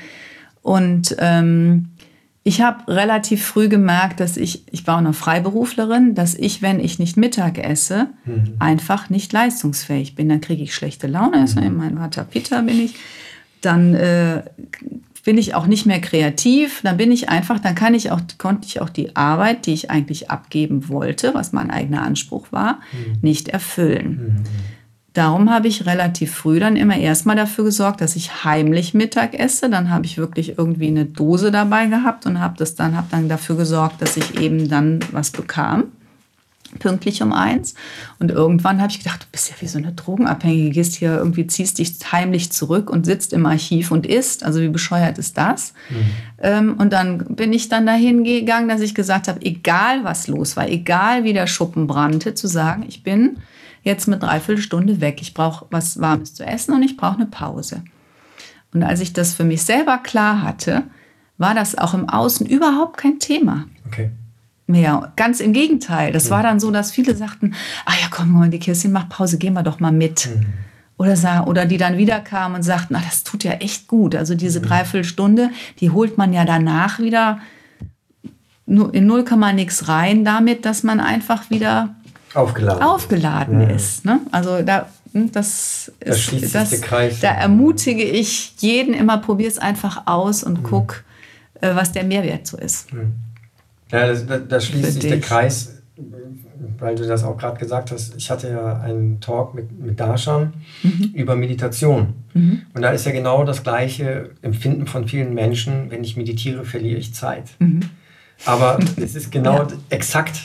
Und 0.61 1.15
ähm, 1.19 1.89
ich 2.43 2.61
habe 2.61 2.91
relativ 2.91 3.45
früh 3.45 3.69
gemerkt, 3.69 4.19
dass 4.19 4.35
ich, 4.35 4.63
ich 4.71 4.87
war 4.87 4.97
eine 4.97 5.13
Freiberuflerin, 5.13 6.15
dass 6.15 6.33
ich, 6.33 6.61
wenn 6.61 6.79
ich 6.79 6.97
nicht 6.97 7.15
Mittag 7.15 7.59
esse, 7.59 8.07
mhm. 8.25 8.55
einfach 8.57 9.11
nicht 9.11 9.31
leistungsfähig 9.31 10.15
bin. 10.15 10.29
Dann 10.29 10.41
kriege 10.41 10.63
ich 10.63 10.73
schlechte 10.73 11.05
Laune, 11.05 11.45
mhm. 11.55 11.63
in 11.63 11.77
mein 11.77 11.97
Vater 11.97 12.23
Peter 12.23 12.63
bin 12.63 12.81
ich. 12.81 12.95
Dann 13.61 13.93
äh, 13.93 14.41
bin 15.23 15.37
ich 15.37 15.53
auch 15.53 15.67
nicht 15.67 15.85
mehr 15.85 16.01
kreativ. 16.01 16.81
Dann 16.83 16.97
bin 16.97 17.11
ich 17.11 17.29
einfach, 17.29 17.59
dann 17.59 17.75
kann 17.75 17.93
ich 17.93 18.09
auch, 18.09 18.21
konnte 18.39 18.67
ich 18.67 18.81
auch 18.81 18.89
die 18.89 19.15
Arbeit, 19.15 19.67
die 19.67 19.73
ich 19.73 19.91
eigentlich 19.91 20.31
abgeben 20.31 20.89
wollte, 20.89 21.35
was 21.35 21.53
mein 21.53 21.69
eigener 21.69 22.01
Anspruch 22.01 22.47
war, 22.51 22.79
mhm. 22.91 23.19
nicht 23.21 23.49
erfüllen. 23.49 24.43
Darum 25.13 25.49
habe 25.49 25.67
ich 25.67 25.85
relativ 25.85 26.33
früh 26.33 26.59
dann 26.59 26.77
immer 26.77 26.95
erstmal 26.95 27.35
dafür 27.35 27.65
gesorgt, 27.65 27.99
dass 27.99 28.15
ich 28.15 28.45
heimlich 28.45 28.93
Mittag 28.93 29.37
esse. 29.37 29.69
Dann 29.69 29.89
habe 29.89 30.05
ich 30.05 30.17
wirklich 30.17 30.57
irgendwie 30.57 30.87
eine 30.87 31.05
Dose 31.05 31.51
dabei 31.51 31.87
gehabt 31.87 32.25
und 32.25 32.39
habe 32.39 32.57
das 32.57 32.75
dann, 32.75 32.95
habe 32.95 33.07
dann 33.11 33.27
dafür 33.27 33.57
gesorgt, 33.57 34.01
dass 34.01 34.15
ich 34.15 34.39
eben 34.39 34.69
dann 34.69 34.99
was 35.11 35.31
bekam. 35.31 35.85
Pünktlich 36.79 37.21
um 37.21 37.33
eins. 37.33 37.73
Und 38.19 38.31
irgendwann 38.31 38.79
habe 38.79 38.89
ich 38.89 38.99
gedacht, 38.99 39.23
du 39.23 39.25
bist 39.33 39.49
ja 39.49 39.55
wie 39.59 39.67
so 39.67 39.77
eine 39.77 39.91
Drogenabhängige, 39.91 40.69
gehst 40.69 40.95
hier 40.95 41.17
irgendwie, 41.17 41.45
ziehst 41.45 41.79
dich 41.79 41.93
heimlich 42.13 42.53
zurück 42.53 42.89
und 42.89 43.05
sitzt 43.05 43.33
im 43.33 43.45
Archiv 43.45 43.91
und 43.91 44.07
isst. 44.07 44.45
Also 44.45 44.61
wie 44.61 44.69
bescheuert 44.69 45.17
ist 45.17 45.37
das? 45.37 45.73
Mhm. 45.89 45.95
Ähm, 46.41 46.75
und 46.77 46.93
dann 46.93 47.17
bin 47.35 47.51
ich 47.51 47.67
dann 47.67 47.85
dahin 47.85 48.23
gegangen, 48.23 48.69
dass 48.69 48.79
ich 48.79 48.95
gesagt 48.95 49.27
habe, 49.27 49.41
egal 49.41 50.05
was 50.05 50.29
los 50.29 50.55
war, 50.55 50.69
egal 50.69 51.25
wie 51.25 51.33
der 51.33 51.47
Schuppen 51.47 51.87
brannte, 51.87 52.33
zu 52.33 52.47
sagen, 52.47 52.85
ich 52.87 53.03
bin 53.03 53.39
jetzt 53.83 54.07
mit 54.07 54.21
dreiviertel 54.23 54.61
Stunde 54.61 55.01
weg. 55.01 55.19
Ich 55.21 55.33
brauche 55.33 55.65
was 55.71 55.99
Warmes 55.99 56.33
zu 56.33 56.45
essen 56.45 56.73
und 56.73 56.83
ich 56.83 56.97
brauche 56.97 57.15
eine 57.15 57.25
Pause. 57.25 57.83
Und 58.73 58.83
als 58.83 58.99
ich 59.01 59.13
das 59.13 59.33
für 59.33 59.43
mich 59.43 59.63
selber 59.63 59.97
klar 59.97 60.41
hatte, 60.43 60.83
war 61.37 61.53
das 61.55 61.77
auch 61.77 61.93
im 61.93 62.07
Außen 62.07 62.45
überhaupt 62.45 62.97
kein 62.97 63.19
Thema. 63.19 63.65
Okay. 63.87 64.11
mehr. 64.67 65.11
Ganz 65.17 65.41
im 65.41 65.51
Gegenteil. 65.51 66.13
Das 66.13 66.29
war 66.29 66.43
dann 66.43 66.59
so, 66.61 66.71
dass 66.71 66.91
viele 66.91 67.13
sagten, 67.15 67.53
ah 67.85 67.91
ja, 68.01 68.07
komm 68.09 68.31
mal, 68.31 68.49
die 68.49 68.59
Kirstin 68.59 68.93
macht 68.93 69.09
Pause, 69.09 69.37
gehen 69.37 69.53
wir 69.53 69.63
doch 69.63 69.81
mal 69.81 69.91
mit. 69.91 70.29
Mhm. 70.33 70.45
Oder, 70.97 71.15
sa- 71.17 71.43
oder 71.45 71.65
die 71.65 71.77
dann 71.77 71.97
wieder 71.97 72.19
kamen 72.21 72.55
und 72.55 72.63
sagten, 72.63 72.95
ah, 72.95 73.01
das 73.03 73.23
tut 73.25 73.43
ja 73.43 73.53
echt 73.53 73.87
gut. 73.87 74.15
Also 74.15 74.35
diese 74.35 74.59
Mhm. 74.61 74.65
Dreiviertelstunde, 74.65 75.49
die 75.81 75.89
holt 75.89 76.17
man 76.17 76.31
ja 76.31 76.45
danach 76.45 76.99
wieder 76.99 77.39
in 78.67 79.05
null 79.05 79.25
Komma 79.25 79.51
nix 79.51 79.89
rein, 79.89 80.23
damit, 80.23 80.63
dass 80.63 80.83
man 80.83 80.99
einfach 81.01 81.49
wieder 81.49 81.95
Aufgeladen. 82.33 82.81
aufgeladen 82.83 83.61
Ja. 83.61 83.69
ist. 83.69 84.05
Ne? 84.05 84.19
Also 84.31 84.61
da, 84.61 84.87
das 85.13 85.91
Da 85.99 86.11
ist, 86.13 86.27
sich 86.29 86.51
das, 86.51 86.69
der 86.69 86.79
Kreis. 86.79 87.19
da 87.19 87.29
ermutige 87.31 88.03
ich 88.03 88.53
jeden 88.59 88.93
immer, 88.93 89.17
probier 89.17 89.47
es 89.47 89.57
einfach 89.57 90.03
aus 90.07 90.43
Mhm. 90.45 90.49
und 90.55 90.63
guck, 90.63 91.03
äh, 91.61 91.75
was 91.75 91.91
der 91.91 92.03
Mehrwert 92.03 92.47
so 92.47 92.57
ist. 92.57 92.87
Ja, 93.91 94.07
das, 94.07 94.25
da, 94.25 94.37
da 94.37 94.59
schließt 94.61 94.93
sich 94.93 95.01
der. 95.09 95.19
Kreis, 95.19 95.73
weil 96.79 96.95
du 96.95 97.05
das 97.05 97.23
auch 97.23 97.37
gerade 97.37 97.59
gesagt 97.59 97.91
hast. 97.91 98.15
Ich 98.15 98.31
hatte 98.31 98.49
ja 98.49 98.79
einen 98.79 99.19
Talk 99.19 99.53
mit, 99.53 99.77
mit 99.79 99.99
Darshan 99.99 100.53
Mhm. 100.83 101.11
über 101.13 101.35
Meditation. 101.35 102.13
Und 102.33 102.81
da 102.81 102.91
ist 102.91 103.05
ja 103.05 103.11
genau 103.11 103.43
das 103.43 103.61
gleiche 103.63 104.29
Empfinden 104.41 104.87
von 104.87 105.05
vielen 105.07 105.33
Menschen, 105.33 105.91
wenn 105.91 106.01
ich 106.05 106.15
meditiere, 106.15 106.63
verliere 106.63 106.97
ich 106.97 107.13
Zeit. 107.13 107.49
Aber 108.45 108.79
es 108.95 109.15
ist 109.15 109.31
genau 109.31 109.57
Ja. 109.63 109.67
exakt 109.89 110.39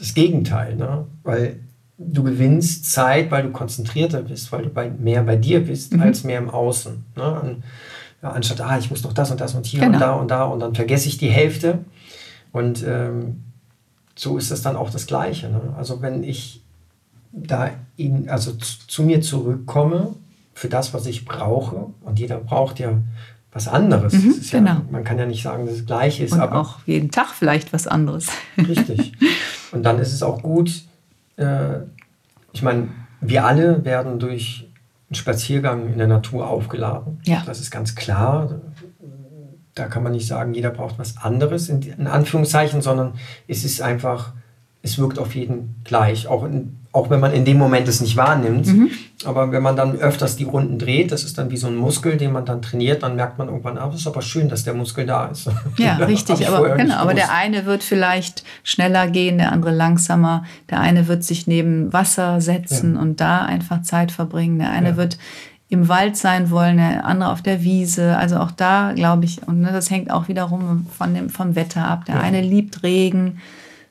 das 0.00 0.14
Gegenteil, 0.14 0.76
ne? 0.76 1.06
weil 1.22 1.60
du 1.98 2.22
gewinnst 2.22 2.90
Zeit, 2.90 3.30
weil 3.30 3.42
du 3.44 3.50
konzentrierter 3.50 4.22
bist, 4.22 4.50
weil 4.52 4.62
du 4.62 4.70
bei, 4.70 4.88
mehr 4.90 5.22
bei 5.22 5.36
dir 5.36 5.60
bist, 5.64 5.94
Mhm. 5.94 6.00
als 6.02 6.24
mehr 6.24 6.38
im 6.38 6.48
Außen. 6.50 7.04
Ne? 7.16 7.22
An, 7.22 7.62
ja, 8.22 8.30
anstatt, 8.30 8.60
ah, 8.62 8.78
ich 8.78 8.90
muss 8.90 9.02
noch 9.04 9.12
das 9.12 9.30
und 9.30 9.40
das 9.40 9.54
und 9.54 9.66
hier 9.66 9.80
Genau. 9.80 9.92
und 9.94 10.00
da 10.00 10.12
und 10.14 10.30
da 10.30 10.44
und 10.44 10.60
dann 10.60 10.74
vergesse 10.74 11.08
ich 11.08 11.18
die 11.18 11.28
Hälfte. 11.30 11.78
Und 12.52 12.82
ähm, 12.86 13.42
so 14.16 14.36
ist 14.38 14.50
es 14.50 14.62
dann 14.62 14.76
auch 14.76 14.90
das 14.90 15.06
Gleiche. 15.06 15.48
Ne? 15.50 15.60
Also 15.76 16.02
wenn 16.02 16.24
ich 16.24 16.62
da 17.32 17.70
in, 17.96 18.28
also 18.28 18.52
zu, 18.52 18.86
zu 18.88 19.02
mir 19.02 19.20
zurückkomme 19.20 20.14
für 20.54 20.68
das, 20.68 20.92
was 20.92 21.06
ich 21.06 21.24
brauche, 21.24 21.86
und 22.02 22.18
jeder 22.18 22.38
braucht 22.38 22.78
ja 22.80 22.92
was 23.52 23.68
anderes. 23.68 24.12
Mhm, 24.14 24.30
ist 24.30 24.52
ja, 24.52 24.58
genau. 24.60 24.80
man 24.90 25.04
kann 25.04 25.18
ja 25.18 25.26
nicht 25.26 25.42
sagen, 25.42 25.66
dass 25.66 25.76
es 25.76 25.86
gleich 25.86 26.20
ist, 26.20 26.32
Und 26.32 26.40
aber 26.40 26.60
auch 26.60 26.78
jeden 26.86 27.10
Tag 27.10 27.28
vielleicht 27.34 27.72
was 27.72 27.86
anderes. 27.86 28.28
Richtig. 28.58 29.12
Und 29.72 29.82
dann 29.82 29.98
ist 29.98 30.12
es 30.12 30.22
auch 30.22 30.42
gut, 30.42 30.84
äh, 31.36 31.80
ich 32.52 32.62
meine, 32.62 32.88
wir 33.20 33.44
alle 33.44 33.84
werden 33.84 34.18
durch 34.18 34.68
einen 35.08 35.14
Spaziergang 35.14 35.92
in 35.92 35.98
der 35.98 36.06
Natur 36.06 36.48
aufgeladen. 36.48 37.20
Ja. 37.24 37.42
Das 37.46 37.60
ist 37.60 37.70
ganz 37.70 37.94
klar. 37.94 38.60
Da 39.74 39.86
kann 39.86 40.02
man 40.02 40.12
nicht 40.12 40.26
sagen, 40.26 40.54
jeder 40.54 40.70
braucht 40.70 40.98
was 40.98 41.16
anderes, 41.18 41.68
in, 41.68 41.82
in 41.82 42.06
Anführungszeichen, 42.06 42.82
sondern 42.82 43.14
es 43.46 43.64
ist 43.64 43.80
einfach, 43.82 44.32
es 44.82 44.98
wirkt 44.98 45.18
auf 45.18 45.34
jeden 45.34 45.74
gleich. 45.84 46.26
Auch, 46.26 46.42
in, 46.44 46.78
auch 46.92 47.10
wenn 47.10 47.20
man 47.20 47.32
in 47.32 47.44
dem 47.44 47.58
Moment 47.58 47.86
es 47.86 48.00
nicht 48.00 48.16
wahrnimmt. 48.16 48.66
Mhm. 48.66 48.90
Aber 49.26 49.52
wenn 49.52 49.62
man 49.62 49.76
dann 49.76 49.94
öfters 49.96 50.36
die 50.36 50.44
Runden 50.44 50.78
dreht, 50.78 51.12
das 51.12 51.22
ist 51.22 51.36
dann 51.36 51.50
wie 51.50 51.58
so 51.58 51.66
ein 51.66 51.76
Muskel, 51.76 52.16
den 52.16 52.32
man 52.32 52.46
dann 52.46 52.62
trainiert, 52.62 53.02
dann 53.02 53.14
merkt 53.14 53.36
man 53.38 53.48
irgendwann, 53.48 53.76
ah, 53.76 53.86
das 53.88 54.00
ist 54.00 54.06
aber 54.06 54.22
schön, 54.22 54.48
dass 54.48 54.64
der 54.64 54.72
Muskel 54.72 55.04
da 55.04 55.26
ist. 55.26 55.50
Ja, 55.76 55.96
richtig. 56.00 56.40
ich 56.40 56.48
Aber, 56.48 56.76
genau, 56.76 56.94
aber 56.96 57.12
der 57.12 57.30
eine 57.32 57.66
wird 57.66 57.82
vielleicht 57.82 58.42
schneller 58.64 59.06
gehen, 59.08 59.36
der 59.36 59.52
andere 59.52 59.74
langsamer. 59.74 60.44
Der 60.70 60.80
eine 60.80 61.06
wird 61.08 61.24
sich 61.24 61.46
neben 61.46 61.92
Wasser 61.92 62.40
setzen 62.40 62.94
Ja. 62.94 63.00
und 63.02 63.20
da 63.20 63.42
einfach 63.44 63.82
Zeit 63.82 64.10
verbringen. 64.12 64.58
Der 64.60 64.70
eine 64.70 64.90
Ja. 64.90 64.96
wird 64.96 65.18
im 65.68 65.88
Wald 65.88 66.16
sein 66.16 66.50
wollen, 66.50 66.78
der 66.78 67.04
andere 67.04 67.30
auf 67.30 67.42
der 67.42 67.62
Wiese. 67.62 68.16
Also 68.16 68.38
auch 68.38 68.50
da, 68.50 68.92
glaube 68.94 69.26
ich, 69.26 69.46
und 69.46 69.60
ne, 69.60 69.70
das 69.72 69.90
hängt 69.90 70.10
auch 70.10 70.26
wiederum 70.28 70.86
von 70.98 71.12
dem, 71.14 71.28
vom 71.28 71.54
Wetter 71.54 71.84
ab. 71.86 72.06
Der 72.06 72.14
Ja. 72.16 72.20
eine 72.22 72.40
liebt 72.40 72.82
Regen, 72.82 73.38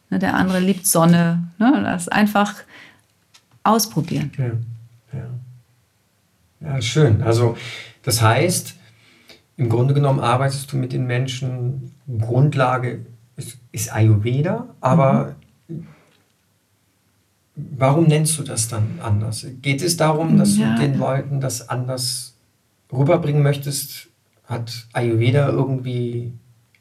ne, 0.09 0.19
der 0.19 0.35
andere 0.35 0.59
liebt 0.59 0.85
Sonne. 0.85 1.51
Ne, 1.57 1.81
das 1.83 2.07
einfach 2.07 2.55
ausprobieren. 3.63 4.31
Ja, 4.37 5.19
ja. 5.19 5.29
ja, 6.75 6.81
schön. 6.81 7.21
Also 7.21 7.57
das 8.03 8.21
heißt, 8.21 8.75
im 9.57 9.69
Grunde 9.69 9.93
genommen 9.93 10.19
arbeitest 10.19 10.71
du 10.71 10.77
mit 10.77 10.93
den 10.93 11.05
Menschen, 11.05 11.91
Grundlage 12.19 13.05
ist, 13.35 13.57
ist 13.71 13.93
Ayurveda, 13.93 14.67
aber 14.79 15.35
warum 17.55 18.05
nennst 18.05 18.37
du 18.39 18.43
das 18.43 18.67
dann 18.67 18.99
anders? 19.03 19.45
Geht 19.61 19.81
es 19.81 19.97
darum, 19.97 20.37
dass 20.37 20.57
Ja. 20.57 20.75
du 20.75 20.81
den 20.81 20.97
Leuten 20.97 21.41
das 21.41 21.69
anders 21.69 22.35
rüberbringen 22.91 23.43
möchtest? 23.43 24.07
Hat 24.45 24.87
Ayurveda 24.93 25.49
irgendwie 25.49 26.33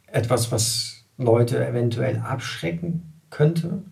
etwas, 0.07 0.51
was 0.53 1.05
Leute 1.19 1.67
eventuell 1.67 2.19
abschrecken 2.21 3.08
könnte? 3.31 3.83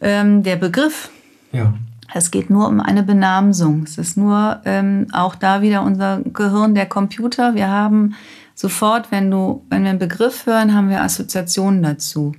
Ähm, 0.00 0.42
der 0.42 0.56
Begriff 0.56 1.10
Ja. 1.52 1.74
Es 2.14 2.30
geht 2.30 2.50
nur 2.50 2.68
um 2.68 2.80
eine 2.80 3.02
Benamsung. 3.02 3.84
Es 3.84 3.96
ist 3.96 4.16
nur 4.16 4.60
ähm, 4.64 5.06
auch 5.12 5.34
da 5.34 5.62
wieder 5.62 5.82
unser 5.82 6.20
Gehirn, 6.20 6.74
der 6.74 6.86
Computer. 6.86 7.54
Wir 7.54 7.68
haben 7.68 8.14
sofort, 8.54 9.10
wenn 9.10 9.30
du, 9.30 9.64
wenn 9.70 9.82
wir 9.82 9.90
einen 9.90 9.98
Begriff 9.98 10.46
hören, 10.46 10.74
haben 10.74 10.90
wir 10.90 11.02
Assoziationen 11.02 11.82
dazu. 11.82 12.34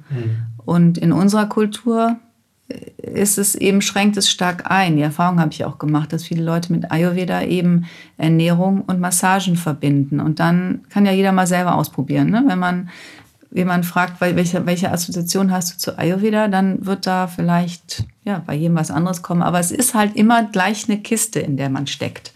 Und 0.57 0.97
in 0.97 1.11
unserer 1.11 1.47
Kultur 1.47 2.17
äh, 2.67 3.21
ist 3.21 3.39
es 3.39 3.55
eben, 3.55 3.81
schränkt 3.81 4.15
es 4.15 4.29
stark 4.29 4.69
ein. 4.69 4.95
Die 4.95 5.01
Erfahrung 5.01 5.39
habe 5.39 5.51
ich 5.51 5.65
auch 5.65 5.79
gemacht, 5.79 6.13
dass 6.13 6.23
viele 6.23 6.43
Leute 6.43 6.71
mit 6.71 6.91
Ayurveda 6.91 7.41
eben 7.41 7.85
Ernährung 8.17 8.81
und 8.81 8.99
Massagen 8.99 9.55
verbinden. 9.55 10.19
Und 10.19 10.39
dann 10.39 10.81
kann 10.89 11.05
ja 11.05 11.11
jeder 11.11 11.31
mal 11.31 11.47
selber 11.47 11.75
ausprobieren. 11.75 12.29
Ne? 12.29 12.43
Wenn 12.45 12.59
man 12.59 12.89
jemand 13.53 13.85
fragt, 13.85 14.19
welche, 14.19 14.65
welche 14.65 14.91
Assoziation 14.91 15.51
hast 15.51 15.73
du 15.73 15.77
zu 15.77 15.97
Ayurveda, 15.97 16.47
dann 16.47 16.85
wird 16.85 17.05
da 17.05 17.27
vielleicht 17.27 18.05
ja, 18.23 18.41
bei 18.45 18.55
jedem 18.55 18.75
was 18.75 18.91
anderes 18.91 19.21
kommen. 19.21 19.41
Aber 19.41 19.59
es 19.59 19.71
ist 19.71 19.93
halt 19.93 20.15
immer 20.15 20.43
gleich 20.43 20.89
eine 20.89 20.99
Kiste, 20.99 21.39
in 21.39 21.57
der 21.57 21.69
man 21.69 21.87
steckt. 21.87 22.33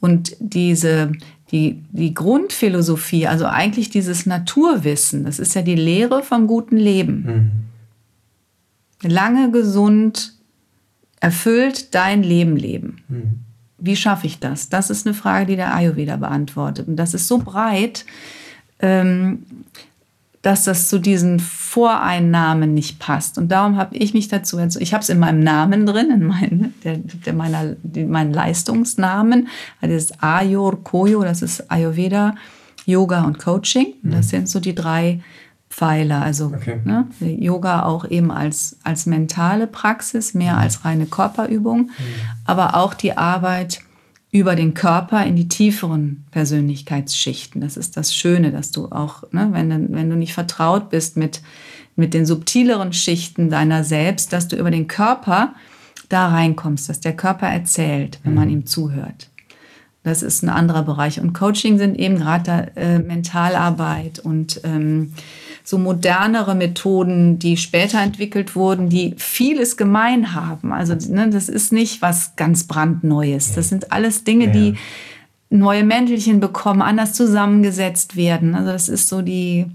Und 0.00 0.36
diese, 0.38 1.12
die, 1.50 1.82
die 1.90 2.14
Grundphilosophie, 2.14 3.26
also 3.26 3.46
eigentlich 3.46 3.90
dieses 3.90 4.26
Naturwissen, 4.26 5.24
das 5.24 5.38
ist 5.38 5.54
ja 5.54 5.62
die 5.62 5.74
Lehre 5.74 6.22
vom 6.22 6.46
guten 6.46 6.76
Leben. 6.76 7.68
Lange 9.02 9.50
gesund, 9.50 10.34
erfüllt 11.20 11.94
dein 11.94 12.22
Leben 12.22 12.56
leben. 12.56 13.02
Wie 13.78 13.96
schaffe 13.96 14.26
ich 14.26 14.38
das? 14.38 14.68
Das 14.68 14.90
ist 14.90 15.06
eine 15.06 15.14
Frage, 15.14 15.46
die 15.46 15.56
der 15.56 15.74
Ayurveda 15.74 16.16
beantwortet. 16.16 16.88
Und 16.88 16.96
das 16.96 17.14
ist 17.14 17.26
so 17.26 17.38
breit, 17.38 18.06
ähm, 18.80 19.44
dass 20.46 20.62
das 20.64 20.88
zu 20.88 21.00
diesen 21.00 21.40
Voreinnahmen 21.40 22.72
nicht 22.72 22.98
passt. 23.00 23.36
Und 23.36 23.48
darum 23.48 23.76
habe 23.76 23.96
ich 23.96 24.14
mich 24.14 24.28
dazu, 24.28 24.58
entsch- 24.58 24.80
ich 24.80 24.94
habe 24.94 25.02
es 25.02 25.08
in 25.08 25.18
meinem 25.18 25.40
Namen 25.40 25.86
drin, 25.86 26.10
in 26.10 26.24
mein, 26.24 26.72
der, 26.84 26.98
der 26.98 27.32
meiner, 27.32 27.74
meinen 27.94 28.32
Leistungsnamen, 28.32 29.48
also 29.80 29.94
das 29.94 30.04
ist 30.04 30.22
Ayur 30.22 30.82
Koyo, 30.84 31.22
das 31.22 31.42
ist 31.42 31.70
Ayurveda, 31.70 32.34
Yoga 32.84 33.24
und 33.24 33.38
Coaching. 33.38 33.94
Und 34.04 34.12
Das 34.12 34.28
sind 34.28 34.48
so 34.48 34.60
die 34.60 34.74
drei 34.74 35.20
Pfeiler. 35.68 36.22
Also 36.22 36.46
Okay. 36.54 36.80
ne, 36.84 37.06
Yoga 37.20 37.82
auch 37.82 38.08
eben 38.08 38.30
als, 38.30 38.76
als 38.84 39.06
mentale 39.06 39.66
Praxis, 39.66 40.32
mehr 40.34 40.56
als 40.56 40.84
reine 40.84 41.06
Körperübung, 41.06 41.90
aber 42.44 42.76
auch 42.76 42.94
die 42.94 43.16
Arbeit 43.16 43.80
über 44.38 44.54
den 44.54 44.74
Körper 44.74 45.24
in 45.24 45.36
die 45.36 45.48
tieferen 45.48 46.24
Persönlichkeitsschichten. 46.30 47.60
Das 47.60 47.76
ist 47.76 47.96
das 47.96 48.14
Schöne, 48.14 48.52
dass 48.52 48.70
du 48.70 48.86
auch, 48.86 49.22
ne, 49.32 49.48
wenn, 49.52 49.70
du, 49.70 49.88
wenn 49.92 50.10
du 50.10 50.16
nicht 50.16 50.34
vertraut 50.34 50.90
bist 50.90 51.16
mit, 51.16 51.40
mit 51.96 52.12
den 52.12 52.26
subtileren 52.26 52.92
Schichten 52.92 53.48
deiner 53.48 53.82
selbst, 53.82 54.32
dass 54.32 54.48
du 54.48 54.56
über 54.56 54.70
den 54.70 54.88
Körper 54.88 55.54
da 56.08 56.28
reinkommst, 56.28 56.88
dass 56.88 57.00
der 57.00 57.16
Körper 57.16 57.48
erzählt, 57.48 58.20
wenn 58.22 58.34
man 58.34 58.50
ihm 58.50 58.66
zuhört. 58.66 59.28
Das 60.02 60.22
ist 60.22 60.44
ein 60.44 60.50
anderer 60.50 60.84
Bereich. 60.84 61.18
Und 61.18 61.32
Coaching 61.32 61.78
sind 61.78 61.98
eben 61.98 62.16
gerade 62.16 62.70
äh, 62.76 63.00
Mentalarbeit 63.00 64.20
und 64.20 64.60
ähm, 64.62 65.14
so 65.68 65.78
modernere 65.78 66.54
Methoden, 66.54 67.40
die 67.40 67.56
später 67.56 68.00
entwickelt 68.00 68.54
wurden, 68.54 68.88
die 68.88 69.16
vieles 69.18 69.76
gemein 69.76 70.32
haben. 70.32 70.72
Also 70.72 70.94
ne, 71.12 71.28
das 71.28 71.48
ist 71.48 71.72
nicht 71.72 72.02
was 72.02 72.36
ganz 72.36 72.64
brandneues. 72.64 73.52
Das 73.52 73.68
sind 73.68 73.90
alles 73.90 74.22
Dinge, 74.22 74.44
Ja. 74.46 74.52
die 74.52 74.74
neue 75.50 75.82
Mäntelchen 75.82 76.38
bekommen, 76.38 76.82
anders 76.82 77.14
zusammengesetzt 77.14 78.14
werden. 78.14 78.54
Also 78.54 78.70
das 78.70 78.88
ist 78.88 79.08
so 79.08 79.22
die, 79.22 79.66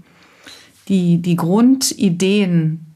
die, 0.88 1.18
die 1.18 1.36
Grundideen 1.36 2.86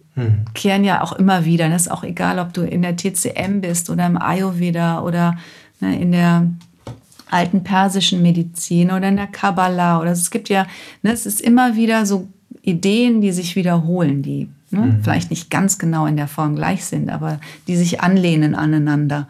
kehren 0.54 0.82
ja 0.82 1.02
auch 1.02 1.12
immer 1.12 1.44
wieder. 1.44 1.68
Das 1.68 1.82
ist 1.82 1.90
auch 1.90 2.02
egal, 2.02 2.38
ob 2.38 2.54
du 2.54 2.62
in 2.62 2.80
der 2.80 2.96
TCM 2.96 3.61
bist 3.61 3.90
oder 3.90 4.06
im 4.06 4.16
Ayurveda 4.16 5.02
oder 5.02 5.37
ne, 5.80 6.00
in 6.00 6.12
der 6.12 6.50
alten 7.30 7.62
persischen 7.62 8.22
Medizin 8.22 8.90
oder 8.90 9.09
in 9.09 9.16
der 9.16 9.26
Kabbalah 9.26 10.00
oder 10.00 10.12
es 10.12 10.30
gibt 10.30 10.48
ja, 10.48 10.66
ne, 11.02 11.12
es 11.12 11.26
ist 11.26 11.42
immer 11.42 11.76
wieder 11.76 12.06
so 12.06 12.28
Ideen, 12.66 13.20
die 13.20 13.31
sich 13.31 13.55
wiederholen, 13.55 14.22
die 14.22 14.48
ne, 14.70 14.98
vielleicht 15.02 15.31
nicht 15.31 15.50
ganz 15.50 15.79
genau 15.79 16.05
in 16.07 16.16
der 16.16 16.26
Form 16.26 16.57
gleich 16.57 16.85
sind, 16.85 17.11
aber 17.11 17.40
die 17.68 17.76
sich 17.76 18.00
anlehnen 18.00 18.55
aneinander. 18.55 19.29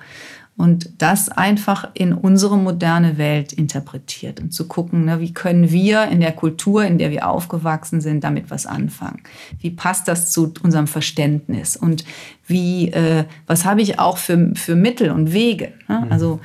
und 0.57 0.89
das 0.97 1.29
einfach 1.29 1.91
in 1.93 2.15
unsere 2.15 2.57
moderne 2.57 3.19
Welt 3.19 3.53
interpretiert 3.53 4.41
und 4.41 4.55
zu 4.55 4.67
gucken, 4.67 5.05
ne, 5.05 5.21
wie 5.21 5.35
können 5.35 5.71
wir 5.71 6.05
in 6.05 6.21
der 6.21 6.33
Kultur, 6.33 6.83
in 6.87 6.97
der 6.97 7.11
wir 7.11 7.29
aufgewachsen 7.29 8.01
sind, 8.01 8.25
damit 8.25 8.51
was 8.51 8.65
anfangen? 8.65 9.23
Wie 9.61 9.71
passt 9.71 10.09
das 10.09 10.33
zu 10.33 10.55
unserem 10.63 10.87
Verständnis? 10.87 11.77
Und 11.77 12.07
wie, 12.47 12.91
äh, 12.93 13.25
was 13.47 13.67
habe 13.67 13.83
ich 13.83 13.99
auch 13.99 14.17
für, 14.17 14.53
für 14.55 14.77
Mittel 14.77 15.11
und 15.11 15.35
Wege? 15.35 15.75
Ne? 15.89 16.05
Mhm. 16.07 16.13
Also 16.13 16.41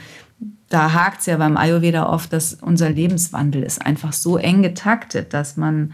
da 0.68 0.92
hakt 0.92 1.22
es 1.22 1.28
ja 1.28 1.38
beim 1.38 1.56
Ayurveda 1.56 2.10
oft, 2.10 2.34
dass 2.34 2.56
unser 2.56 2.90
Lebenswandel 2.90 3.64
ist 3.64 3.86
einfach 3.86 4.12
so 4.12 4.38
eng 4.38 4.62
getaktet, 4.62 5.34
dass 5.34 5.56
man 5.56 5.94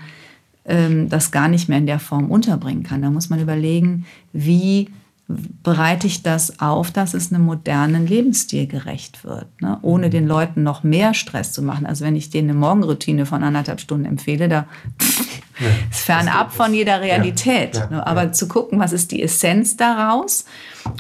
ähm, 0.68 1.10
das 1.10 1.32
gar 1.32 1.48
nicht 1.48 1.70
mehr 1.70 1.78
in 1.78 1.86
der 1.86 2.00
Form 2.00 2.30
unterbringen 2.30 2.84
kann. 2.84 3.02
Da 3.02 3.10
muss 3.10 3.30
man 3.30 3.42
überlegen, 3.42 4.06
wie 4.34 4.90
bereite 5.28 6.08
ich 6.08 6.24
das 6.24 6.62
auf, 6.62 6.92
dass 6.92 7.14
es 7.14 7.34
einem 7.34 7.44
modernen 7.44 8.08
Lebensstil 8.08 8.66
gerecht 8.66 9.26
wird, 9.26 9.62
ne? 9.62 9.78
ohne 9.82 10.10
den 10.10 10.26
Leuten 10.26 10.64
noch 10.64 10.84
mehr 10.84 11.14
Stress 11.14 11.52
zu 11.52 11.62
machen. 11.62 11.86
Also 11.86 12.06
wenn 12.06 12.16
ich 12.16 12.30
denen 12.30 12.52
eine 12.52 12.60
Morgenroutine 12.60 13.26
von 13.26 13.44
anderthalb 13.44 13.82
Stunden 13.82 14.06
empfehle, 14.06 14.48
da 14.48 14.68
ja, 15.60 15.68
ist 15.92 16.00
fernab 16.00 16.54
von 16.54 16.74
jeder 16.74 17.02
Realität. 17.02 17.76
Ja, 17.76 17.90
ja, 17.92 18.08
Aber 18.08 18.32
zu 18.32 18.48
gucken, 18.48 18.80
was 18.80 18.94
ist 18.94 19.12
die 19.12 19.22
Essenz 19.22 19.76
daraus 19.76 20.46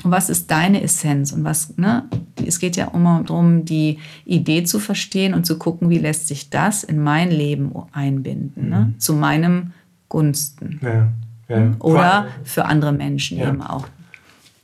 und 0.03 0.11
was 0.11 0.29
ist 0.29 0.51
deine 0.51 0.83
Essenz 0.83 1.31
und 1.31 1.45
was, 1.45 1.77
ne? 1.77 2.03
Es 2.45 2.59
geht 2.59 2.75
ja 2.75 2.91
immer 2.93 3.23
darum, 3.25 3.63
die 3.63 3.99
Idee 4.25 4.65
zu 4.65 4.79
verstehen 4.79 5.33
und 5.33 5.45
zu 5.45 5.57
gucken, 5.57 5.89
wie 5.89 5.99
lässt 5.99 6.27
sich 6.27 6.49
das 6.49 6.83
in 6.83 7.01
mein 7.01 7.31
Leben 7.31 7.71
einbinden, 7.93 8.69
ne? 8.69 8.77
mhm. 8.79 8.85
ne? 8.87 8.93
zu 8.97 9.13
meinem 9.13 9.71
Gunsten. 10.09 10.81
Oder 11.79 12.27
für 12.43 12.65
andere 12.65 12.91
Menschen 12.91 13.39
eben 13.39 13.61
auch 13.61 13.87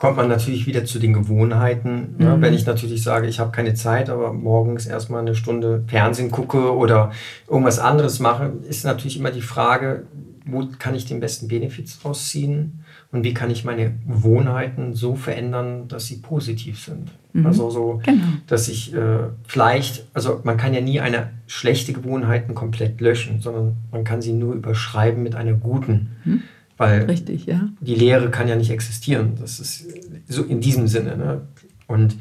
kommt 0.03 0.17
man 0.17 0.27
natürlich 0.27 0.67
wieder 0.67 0.83
zu 0.83 0.99
den 0.99 1.13
Gewohnheiten. 1.13 2.15
Ne? 2.17 2.35
Mhm. 2.35 2.41
Wenn 2.41 2.53
ich 2.53 2.65
natürlich 2.65 3.03
sage, 3.03 3.25
ich 3.25 3.39
habe 3.39 3.53
keine 3.53 3.73
Zeit, 3.73 4.09
aber 4.09 4.33
morgens 4.33 4.85
erstmal 4.85 5.21
eine 5.21 5.33
Stunde 5.33 5.85
Fernsehen 5.87 6.29
gucke 6.29 6.75
oder 6.75 7.13
irgendwas 7.47 7.79
anderes 7.79 8.19
mache, 8.19 8.51
ist 8.67 8.83
natürlich 8.83 9.17
immer 9.17 9.31
die 9.31 9.39
Frage, 9.39 10.03
wo 10.45 10.67
kann 10.77 10.93
ich 10.93 11.05
den 11.05 11.21
besten 11.21 11.47
Benefits 11.47 12.03
rausziehen 12.03 12.83
und 13.13 13.23
wie 13.23 13.33
kann 13.33 13.49
ich 13.49 13.63
meine 13.63 13.93
Gewohnheiten 14.05 14.93
so 14.93 15.15
verändern, 15.15 15.87
dass 15.87 16.07
sie 16.07 16.17
positiv 16.17 16.83
sind. 16.83 17.13
Mhm. 17.31 17.45
Also 17.45 17.69
so, 17.69 18.01
genau. 18.03 18.25
dass 18.47 18.67
ich 18.67 18.93
äh, 18.93 19.29
vielleicht, 19.47 20.05
also 20.13 20.41
man 20.43 20.57
kann 20.57 20.73
ja 20.73 20.81
nie 20.81 20.99
eine 20.99 21.29
schlechte 21.47 21.93
Gewohnheit 21.93 22.53
komplett 22.53 22.99
löschen, 22.99 23.39
sondern 23.39 23.77
man 23.89 24.03
kann 24.03 24.21
sie 24.21 24.33
nur 24.33 24.53
überschreiben 24.53 25.23
mit 25.23 25.35
einer 25.35 25.53
guten. 25.53 26.17
Mhm. 26.25 26.43
Weil 26.77 27.03
Richtig, 27.03 27.45
ja. 27.45 27.69
die 27.79 27.95
Lehre 27.95 28.31
kann 28.31 28.47
ja 28.47 28.55
nicht 28.55 28.71
existieren. 28.71 29.33
Das 29.39 29.59
ist 29.59 29.85
so 30.27 30.43
in 30.43 30.59
diesem 30.59 30.87
Sinne. 30.87 31.17
Ne? 31.17 31.41
Und 31.87 32.17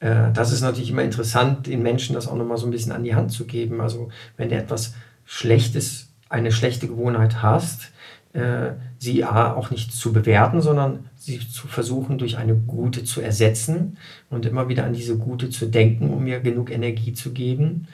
äh, 0.00 0.32
das 0.32 0.52
ist 0.52 0.60
natürlich 0.60 0.90
immer 0.90 1.04
interessant, 1.04 1.66
den 1.66 1.82
Menschen 1.82 2.14
das 2.14 2.26
auch 2.26 2.36
nochmal 2.36 2.58
so 2.58 2.66
ein 2.66 2.72
bisschen 2.72 2.92
an 2.92 3.04
die 3.04 3.14
Hand 3.14 3.32
zu 3.32 3.46
geben. 3.46 3.80
Also 3.80 4.08
wenn 4.36 4.48
du 4.48 4.56
etwas 4.56 4.94
Schlechtes, 5.24 6.08
eine 6.28 6.52
schlechte 6.52 6.88
Gewohnheit 6.88 7.42
hast, 7.42 7.92
äh, 8.32 8.72
sie 8.98 9.24
auch 9.24 9.70
nicht 9.70 9.92
zu 9.92 10.12
bewerten, 10.12 10.60
sondern 10.60 11.06
sie 11.16 11.38
zu 11.38 11.68
versuchen, 11.68 12.18
durch 12.18 12.36
eine 12.36 12.54
gute 12.54 13.04
zu 13.04 13.20
ersetzen 13.20 13.98
und 14.30 14.46
immer 14.46 14.68
wieder 14.68 14.84
an 14.84 14.92
diese 14.92 15.16
gute 15.16 15.50
zu 15.50 15.66
denken, 15.66 16.10
um 16.10 16.26
ihr 16.26 16.40
genug 16.40 16.70
Energie 16.70 17.12
zu 17.12 17.32
geben, 17.32 17.88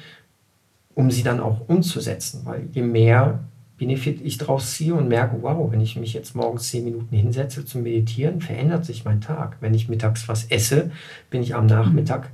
um 0.95 1.11
sie 1.11 1.23
dann 1.23 1.41
auch 1.41 1.69
umzusetzen. 1.69 2.43
Weil 2.45 2.69
je 2.73 2.83
mehr 2.83 3.45
Benefit 3.83 4.21
ich 4.23 4.39
daraus 4.39 4.75
ziehe 4.75 4.95
und 4.95 5.09
merke, 5.09 5.39
wow, 5.41 5.73
wenn 5.73 5.81
ich 5.81 5.97
mich 5.97 6.13
jetzt 6.13 6.37
morgens 6.37 6.69
zehn 6.69 6.85
Minuten 6.85 7.17
hinsetze 7.17 7.65
zum 7.65 7.83
Meditieren, 7.83 8.41
verändert 8.41 8.85
sich 8.85 9.05
mein 9.05 9.21
Tag. 9.21 9.57
Wenn 9.61 9.75
ich 9.75 9.89
mittags 9.89 10.29
was 10.29 10.45
esse, 10.45 10.93
bin 11.31 11.43
ich 11.43 11.57
am 11.57 11.67
Nachmittag 11.67 12.31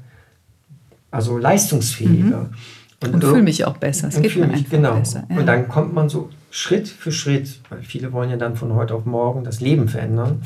also 1.10 1.38
leistungsfähiger. 1.38 2.50
Mhm. 3.00 3.02
Und, 3.02 3.14
und 3.14 3.24
fühle 3.24 3.42
mich 3.42 3.64
auch 3.64 3.78
besser. 3.78 4.08
Es 4.08 4.20
geht 4.20 4.36
mir 4.36 4.44
einfach 4.44 4.68
genau. 4.68 4.96
besser. 4.96 5.24
Ja. 5.30 5.38
Und 5.38 5.46
dann 5.46 5.68
kommt 5.68 5.94
man 5.94 6.10
so 6.10 6.28
Schritt 6.50 6.86
für 6.86 7.12
Schritt, 7.12 7.60
weil 7.70 7.82
viele 7.82 8.12
wollen 8.12 8.28
ja 8.28 8.36
dann 8.36 8.54
von 8.54 8.74
heute 8.74 8.94
auf 8.94 9.06
morgen 9.06 9.42
das 9.42 9.62
Leben 9.62 9.88
verändern 9.88 10.42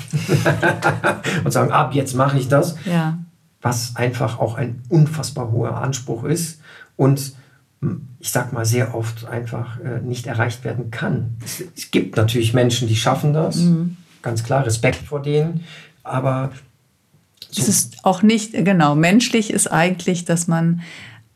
und 1.45 1.51
sagen, 1.51 1.73
ab 1.73 1.95
jetzt 1.95 2.15
mache 2.15 2.39
ich 2.39 2.47
das, 2.47 2.77
ja. 2.85 3.19
was 3.61 3.97
einfach 3.97 4.39
auch 4.39 4.55
ein 4.55 4.83
unfassbar 4.89 5.51
hoher 5.51 5.79
Anspruch 5.79 6.23
ist 6.23 6.61
und 6.95 7.35
ich 8.21 8.31
sag 8.31 8.53
mal, 8.53 8.65
sehr 8.65 8.95
oft 8.95 9.27
einfach 9.27 9.81
äh, 9.81 10.01
nicht 10.01 10.27
erreicht 10.27 10.65
werden 10.65 10.91
kann. 10.91 11.37
Es, 11.45 11.63
es, 11.77 11.91
gibt 11.91 12.17
natürlich 12.17 12.55
Menschen, 12.55 12.87
die 12.87 12.97
schaffen 12.97 13.33
das, 13.33 13.57
mhm. 13.57 13.97
ganz 14.23 14.45
klar, 14.45 14.65
Respekt 14.65 15.05
vor 15.07 15.21
denen, 15.21 15.65
aber. 16.05 16.53
So 17.51 17.61
es 17.61 17.69
ist 17.69 18.05
auch 18.05 18.23
nicht, 18.23 18.53
genau, 18.53 18.95
menschlich 18.95 19.53
ist 19.53 19.67
eigentlich, 19.67 20.25
dass 20.25 20.47
man, 20.47 20.83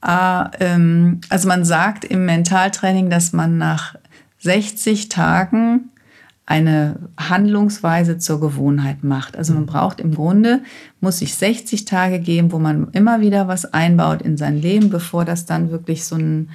äh, 0.07 0.45
ähm, 0.61 1.21
also 1.29 1.49
man 1.49 1.65
sagt 1.65 2.05
im 2.05 2.25
Mentaltraining, 2.25 3.11
dass 3.11 3.33
man 3.33 3.59
nach 3.59 3.97
60 4.39 5.09
Tagen 5.09 5.91
eine 6.47 7.01
Handlungsweise 7.19 8.19
zur 8.19 8.41
Gewohnheit 8.41 9.03
macht. 9.03 9.37
Also 9.37 9.53
man 9.53 9.63
mhm. 9.63 9.67
braucht 9.67 10.01
im 10.01 10.15
Grunde, 10.15 10.61
muss 11.01 11.19
sich 11.19 11.35
60 11.35 11.85
Tage 11.85 12.21
geben, 12.21 12.53
wo 12.53 12.61
man 12.61 12.89
immer 12.93 13.21
wieder 13.21 13.49
was 13.49 13.73
einbaut 13.75 14.23
in 14.23 14.37
sein 14.37 14.61
Leben, 14.61 14.89
bevor 14.89 15.25
das 15.25 15.45
dann 15.45 15.73
wirklich 15.73 16.05
so 16.05 16.15
ein, 16.15 16.51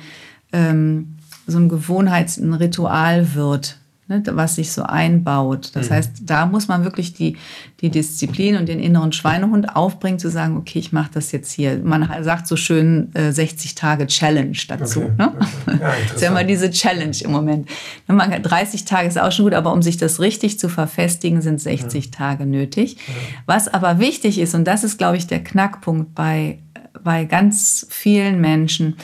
ähm, 0.53 1.17
so 1.45 1.57
ein 1.57 1.67
Gewohnheits-, 1.67 2.37
ein 2.37 2.53
Ritual 2.53 3.35
wird 3.35 3.80
ne, 4.11 4.23
was 4.31 4.55
sich 4.55 4.71
so 4.71 4.83
einbaut. 4.83 5.71
Das 5.73 5.89
mhm. 5.89 5.93
heißt, 5.93 6.11
da 6.23 6.45
muss 6.45 6.67
man 6.67 6.83
wirklich 6.83 7.13
die, 7.13 7.37
die 7.79 7.89
Disziplin 7.89 8.57
und 8.57 8.67
den 8.67 8.79
inneren 8.79 9.13
Schweinehund 9.13 9.75
aufbringen, 9.75 10.19
zu 10.19 10.29
sagen, 10.29 10.57
okay, 10.57 10.79
ich 10.79 10.91
mache 10.91 11.11
das 11.13 11.31
jetzt 11.31 11.51
hier. 11.51 11.79
Man 11.83 12.07
sagt 12.23 12.47
so 12.47 12.55
schön 12.55 13.13
äh, 13.15 13.31
60 13.31 13.75
Tage 13.75 14.07
Challenge 14.07 14.57
dazu. 14.67 15.03
Okay. 15.03 15.11
Ne? 15.17 15.31
Okay. 15.31 15.77
Ja, 15.79 15.93
das 16.03 16.15
ist 16.15 16.21
ja 16.21 16.29
immer 16.29 16.43
diese 16.43 16.69
Challenge 16.69 17.15
im 17.21 17.31
Moment. 17.31 17.69
30 18.07 18.85
Tage 18.85 19.07
ist 19.07 19.19
auch 19.19 19.31
schon 19.31 19.45
gut, 19.45 19.53
aber 19.53 19.73
um 19.73 19.81
sich 19.81 19.97
das 19.97 20.19
richtig 20.19 20.59
zu 20.59 20.69
verfestigen, 20.69 21.41
sind 21.41 21.61
60 21.61 22.05
ja. 22.05 22.11
Tage 22.11 22.45
nötig. 22.45 22.95
Ja. 22.95 23.13
Was 23.45 23.67
aber 23.67 23.99
wichtig 23.99 24.37
ist, 24.39 24.53
und 24.53 24.65
das 24.65 24.83
ist, 24.83 24.97
glaube 24.97 25.17
ich, 25.17 25.27
der 25.27 25.43
Knackpunkt 25.43 26.13
bei, 26.13 26.59
bei 27.03 27.25
ganz 27.25 27.87
vielen 27.89 28.41
Menschen, 28.41 28.97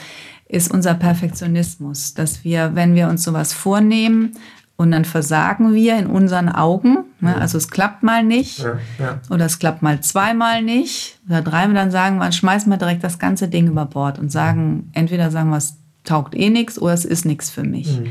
ist 0.48 0.70
unser 0.70 0.94
Perfektionismus, 0.94 2.14
dass 2.14 2.42
wir, 2.42 2.74
wenn 2.74 2.94
wir 2.94 3.08
uns 3.08 3.22
sowas 3.22 3.52
vornehmen, 3.52 4.32
und 4.78 4.92
dann 4.92 5.04
versagen 5.04 5.74
wir 5.74 5.98
in 5.98 6.06
unseren 6.06 6.48
Augen. 6.48 6.98
Ne? 7.20 7.36
Also 7.36 7.58
es 7.58 7.68
klappt 7.68 8.04
mal 8.04 8.22
nicht 8.22 8.60
ja, 8.60 8.78
ja. 9.00 9.20
oder 9.28 9.44
es 9.44 9.58
klappt 9.58 9.82
mal 9.82 10.00
zweimal 10.00 10.62
nicht 10.62 11.18
oder 11.28 11.42
dreimal. 11.42 11.74
Dann 11.74 11.90
sagen 11.90 12.18
wir, 12.18 12.30
schmeißen 12.30 12.70
wir 12.70 12.78
direkt 12.78 13.02
das 13.02 13.18
ganze 13.18 13.48
Ding 13.48 13.66
über 13.66 13.86
Bord 13.86 14.20
und 14.20 14.30
sagen, 14.30 14.88
entweder 14.92 15.32
sagen 15.32 15.50
wir, 15.50 15.56
es 15.56 15.76
taugt 16.04 16.36
eh 16.36 16.48
nichts 16.48 16.78
oder 16.80 16.94
es 16.94 17.04
ist 17.04 17.26
nichts 17.26 17.50
für 17.50 17.64
mich. 17.64 17.98
Mhm. 17.98 18.06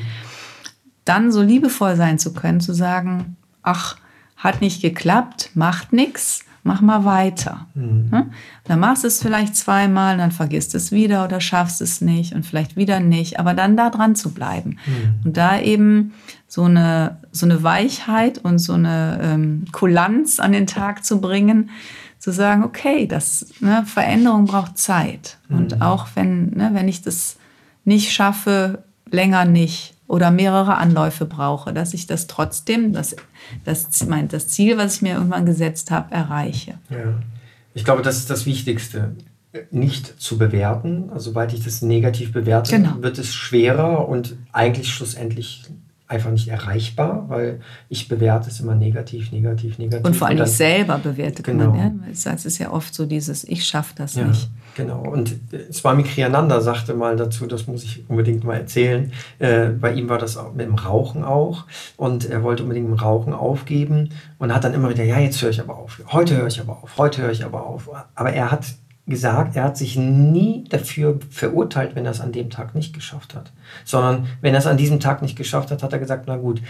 Dann 1.06 1.32
so 1.32 1.42
liebevoll 1.42 1.96
sein 1.96 2.20
zu 2.20 2.34
können, 2.34 2.60
zu 2.60 2.74
sagen, 2.74 3.38
ach, 3.64 3.96
hat 4.36 4.60
nicht 4.60 4.82
geklappt, 4.82 5.52
macht 5.56 5.94
nichts 5.94 6.44
mach 6.68 6.82
mal 6.82 7.06
weiter. 7.06 7.66
Mhm. 7.74 8.10
Ne? 8.12 8.30
Dann 8.66 8.80
machst 8.80 9.04
du 9.04 9.08
es 9.08 9.24
vielleicht 9.24 9.56
zweimal, 9.56 10.18
dann 10.18 10.32
vergisst 10.32 10.76
es 10.76 10.92
wieder 10.92 11.24
oder 11.24 11.42
schaffst 11.42 11.82
es 11.82 12.02
nicht 12.02 12.36
und 12.36 12.46
vielleicht 12.46 12.76
wieder 12.76 13.00
nicht, 13.00 13.40
aber 13.40 13.56
dann 13.56 13.78
da 13.78 13.90
dran 13.90 14.16
zu 14.16 14.34
bleiben. 14.34 14.78
Mhm. 14.86 15.16
Und 15.24 15.38
da 15.38 15.60
eben 15.60 16.14
so 16.48 16.64
eine, 16.64 17.18
so 17.32 17.46
eine 17.46 17.64
Weichheit 17.64 18.40
und 18.40 18.60
so 18.60 18.74
eine 18.74 19.20
ähm, 19.22 19.66
Kulanz 19.72 20.40
an 20.40 20.54
den 20.54 20.68
Tag 20.68 21.04
zu 21.04 21.20
bringen, 21.20 21.70
zu 22.20 22.32
sagen, 22.32 22.64
okay, 22.64 23.08
das 23.08 23.48
ne, 23.60 23.84
Veränderung 23.86 24.46
braucht 24.46 24.78
Zeit. 24.78 25.38
Mhm. 25.50 25.58
Und 25.58 25.82
auch 25.82 26.08
wenn, 26.16 26.52
ne, 26.52 26.70
wenn 26.74 26.88
ich 26.88 27.02
das 27.02 27.38
nicht 27.84 28.12
schaffe, 28.12 28.84
länger 29.10 29.46
nicht, 29.46 29.98
oder 30.08 30.32
mehrere 30.32 30.78
Anläufe 30.78 31.26
brauche, 31.26 31.74
dass 31.74 31.94
ich 31.94 32.08
das 32.08 32.28
trotzdem, 32.28 32.94
das, 32.94 33.16
das, 33.66 34.06
mein, 34.06 34.28
das 34.30 34.48
Ziel, 34.48 34.78
was 34.78 34.96
ich 34.96 35.02
mir 35.02 35.16
irgendwann 35.16 35.46
gesetzt 35.46 35.92
habe, 35.92 36.14
erreiche. 36.14 36.76
Ja. 36.90 37.20
Ich 37.74 37.84
glaube, 37.84 38.02
das 38.02 38.18
ist 38.18 38.30
das 38.30 38.46
Wichtigste. 38.46 39.16
Nicht 39.72 40.22
zu 40.22 40.38
bewerten. 40.38 41.10
Also, 41.10 41.32
sobald 41.32 41.54
ich 41.54 41.64
das 41.64 41.82
negativ 41.82 42.32
bewerte, 42.32 42.72
genau. 42.72 43.02
wird 43.02 43.18
es 43.18 43.34
schwerer 43.34 44.08
und 44.08 44.36
eigentlich 44.52 44.90
schlussendlich 44.90 45.64
einfach 46.08 46.32
nicht 46.32 46.48
erreichbar, 46.48 47.26
weil 47.28 47.60
ich 47.90 48.08
bewerte 48.08 48.50
es 48.50 48.62
immer 48.62 48.76
negativ, 48.76 49.32
negativ, 49.32 49.78
negativ. 49.78 50.06
Und 50.06 50.16
vor 50.16 50.28
allem 50.28 50.42
ich 50.42 50.50
selber 50.50 50.98
bewertet 51.00 51.46
genau. 51.46 51.72
man. 51.72 52.02
Ja? 52.08 52.34
Es 52.34 52.46
ist 52.46 52.60
ja 52.60 52.72
oft 52.72 52.94
so 52.94 53.06
dieses, 53.06 53.44
ich 53.44 53.66
schaffe 53.66 53.94
das 53.96 54.16
ja, 54.16 54.26
nicht. 54.26 54.50
Genau. 54.76 55.02
Und 55.02 55.32
äh, 55.52 55.72
Swami 55.72 56.04
Kriyananda 56.04 56.62
sagte 56.62 56.94
mal 56.94 57.18
dazu, 57.18 57.46
das 57.46 57.68
muss 57.68 57.84
ich 57.84 58.06
unbedingt 58.08 58.46
mal 58.46 58.56
erzählen, 58.56 59.12
äh, 59.40 59.68
bei 59.68 59.94
ihm 59.94 60.08
war 60.08 60.18
das 60.18 60.38
auch 60.38 60.54
mit 60.54 60.66
dem 60.66 60.76
Rauchen 60.76 61.26
auch 61.26 61.66
und 61.98 62.30
er 62.30 62.42
wollte 62.42 62.64
unbedingt 62.64 62.90
mit 62.90 62.98
dem 62.98 63.04
Rauchen 63.04 63.34
aufgeben 63.34 64.12
und 64.40 64.54
hat 64.54 64.64
dann 64.64 64.74
immer 64.74 64.90
wieder, 64.90 65.04
ja, 65.04 65.20
jetzt 65.20 65.42
höre 65.42 65.50
ich 65.50 65.60
aber 65.60 65.76
auf, 65.76 66.02
heute 66.12 66.38
höre 66.38 66.48
ich 66.48 66.62
aber 66.62 66.84
auf, 66.84 66.98
heute 66.98 67.24
höre 67.24 67.32
ich 67.32 67.44
aber 67.44 67.66
auf. 67.66 67.90
Aber 68.16 68.32
er 68.32 68.52
hat 68.52 68.66
gesagt, 69.08 69.56
er 69.56 69.64
hat 69.64 69.78
sich 69.78 69.96
nie 69.96 70.66
dafür 70.70 71.20
verurteilt, 71.30 71.96
wenn 71.96 72.06
er 72.06 72.12
es 72.12 72.22
an 72.22 72.32
dem 72.32 72.50
Tag 72.50 72.76
nicht 72.76 72.94
geschafft 72.94 73.36
hat. 73.36 73.52
Sondern 73.86 74.28
wenn 74.42 74.54
er 74.54 74.60
es 74.60 74.68
an 74.68 74.78
diesem 74.78 75.00
Tag 75.00 75.22
nicht 75.22 75.38
geschafft 75.38 75.72
hat, 75.72 75.82
hat 75.82 75.94
er 75.94 76.00
gesagt, 76.00 76.26
na 76.28 76.36
gut, 76.36 76.62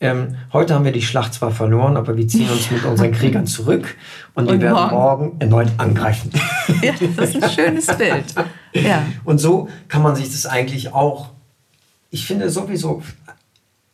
ähm, 0.00 0.36
heute 0.52 0.74
haben 0.74 0.84
wir 0.84 0.92
die 0.92 1.02
Schlacht 1.02 1.34
zwar 1.34 1.52
verloren, 1.52 1.96
aber 1.96 2.16
wir 2.16 2.26
ziehen 2.26 2.50
uns 2.50 2.70
mit 2.70 2.84
unseren 2.84 3.12
Kriegern 3.12 3.46
zurück 3.46 3.96
und, 4.34 4.48
und 4.48 4.54
wir 4.54 4.60
werden 4.60 4.74
morgen. 4.74 4.94
morgen 4.94 5.36
erneut 5.38 5.68
angreifen. 5.78 6.30
Ja, 6.82 6.92
das 7.16 7.30
ist 7.30 7.42
ein 7.42 7.50
schönes 7.50 7.86
Bild. 7.86 8.24
Ja. 8.72 9.06
Und 9.24 9.38
so 9.38 9.68
kann 9.88 10.02
man 10.02 10.16
sich 10.16 10.30
das 10.30 10.46
eigentlich 10.46 10.92
auch, 10.92 11.30
ich 12.10 12.26
finde 12.26 12.50
sowieso, 12.50 13.02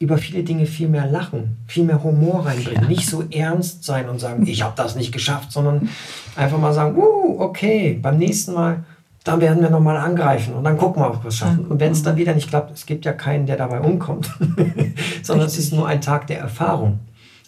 über 0.01 0.17
viele 0.17 0.43
Dinge 0.43 0.65
viel 0.65 0.89
mehr 0.89 1.07
lachen, 1.07 1.59
viel 1.67 1.85
mehr 1.85 2.03
Humor 2.03 2.47
reinbringen. 2.47 2.83
Ja. 2.83 2.89
Nicht 2.89 3.07
so 3.07 3.23
ernst 3.31 3.85
sein 3.85 4.09
und 4.09 4.19
sagen, 4.19 4.47
ich 4.47 4.63
habe 4.63 4.73
das 4.75 4.97
nicht 4.97 5.13
geschafft, 5.13 5.53
sondern 5.53 5.89
einfach 6.35 6.59
mal 6.59 6.73
sagen, 6.73 6.97
uh, 6.97 7.39
okay, 7.39 7.99
beim 8.01 8.17
nächsten 8.17 8.55
Mal, 8.55 8.85
dann 9.23 9.43
werden 9.43 9.63
wir 9.63 9.69
nochmal 9.69 9.99
angreifen 9.99 10.55
und 10.55 10.65
dann 10.65 10.79
gucken 10.79 11.03
wir, 11.03 11.11
ob 11.11 11.23
wir 11.23 11.29
es 11.29 11.37
schaffen. 11.37 11.67
Und 11.67 11.79
wenn 11.79 11.93
es 11.93 12.03
dann 12.03 12.17
wieder 12.17 12.35
nicht 12.35 12.49
klappt, 12.49 12.73
es 12.73 12.87
gibt 12.87 13.05
ja 13.05 13.13
keinen, 13.13 13.45
der 13.45 13.59
dabei 13.59 13.81
umkommt, 13.81 14.31
sondern 15.23 15.47
es 15.47 15.59
ist 15.59 15.75
nur 15.75 15.87
ein 15.87 16.01
Tag 16.01 16.27
der 16.27 16.39
Erfahrung. 16.39 17.01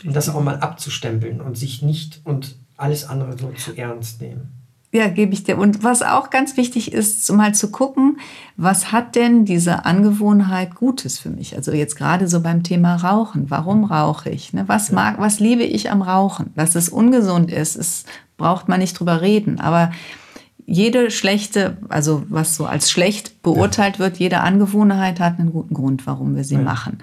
Und 0.05 0.15
das 0.15 0.29
auch 0.29 0.43
mal 0.43 0.57
abzustempeln 0.57 1.41
und 1.41 1.57
sich 1.57 1.81
nicht 1.81 2.21
und 2.25 2.57
alles 2.77 3.09
andere 3.09 3.39
so 3.39 3.49
zu 3.53 3.75
ernst 3.75 4.21
nehmen. 4.21 4.62
Ja, 4.95 5.09
gebe 5.09 5.33
ich 5.33 5.43
dir. 5.43 5.57
Und 5.57 5.83
was 5.83 6.03
auch 6.03 6.29
ganz 6.29 6.59
wichtig 6.59 6.93
ist, 6.93 7.33
mal 7.33 7.55
zu 7.55 7.71
gucken, 7.71 8.19
was 8.59 8.93
hat 8.93 9.15
denn 9.15 9.47
diese 9.47 9.87
Angewohnheit 9.87 10.75
Gutes 10.75 11.19
für 11.19 11.31
mich? 11.31 11.57
Also 11.57 11.73
jetzt 11.73 11.97
gerade 11.97 12.29
so 12.29 12.43
beim 12.43 12.63
Thema 12.63 12.97
Rauchen. 12.97 13.51
Warum 13.51 13.85
rauche 13.85 14.29
ich? 14.29 14.53
Ne? 14.53 14.65
Was 14.67 14.93
mag, 14.93 15.19
was 15.19 15.41
liebe 15.41 15.63
ich 15.63 15.91
am 15.91 16.03
Rauchen? 16.03 16.53
Dass 16.57 16.75
es 16.75 16.91
ungesund 16.91 17.51
ist, 17.51 17.75
ist, 17.75 18.07
braucht 18.37 18.69
man 18.69 18.81
nicht 18.81 19.01
drüber 19.01 19.23
reden. 19.23 19.61
Aber 19.61 19.93
jede 20.67 21.11
schlechte, 21.11 21.79
also 21.89 22.25
was 22.29 22.55
so 22.55 22.67
als 22.67 22.91
schlecht 22.91 23.43
beurteilt 23.43 23.99
wird, 23.99 24.19
jede 24.19 24.41
Angewohnheit 24.41 25.21
hat 25.21 25.39
einen 25.39 25.53
guten 25.53 25.73
Grund, 25.73 26.07
warum 26.07 26.37
wir 26.37 26.45
sie 26.45 26.57
ja. 26.57 26.61
machen. 26.61 26.99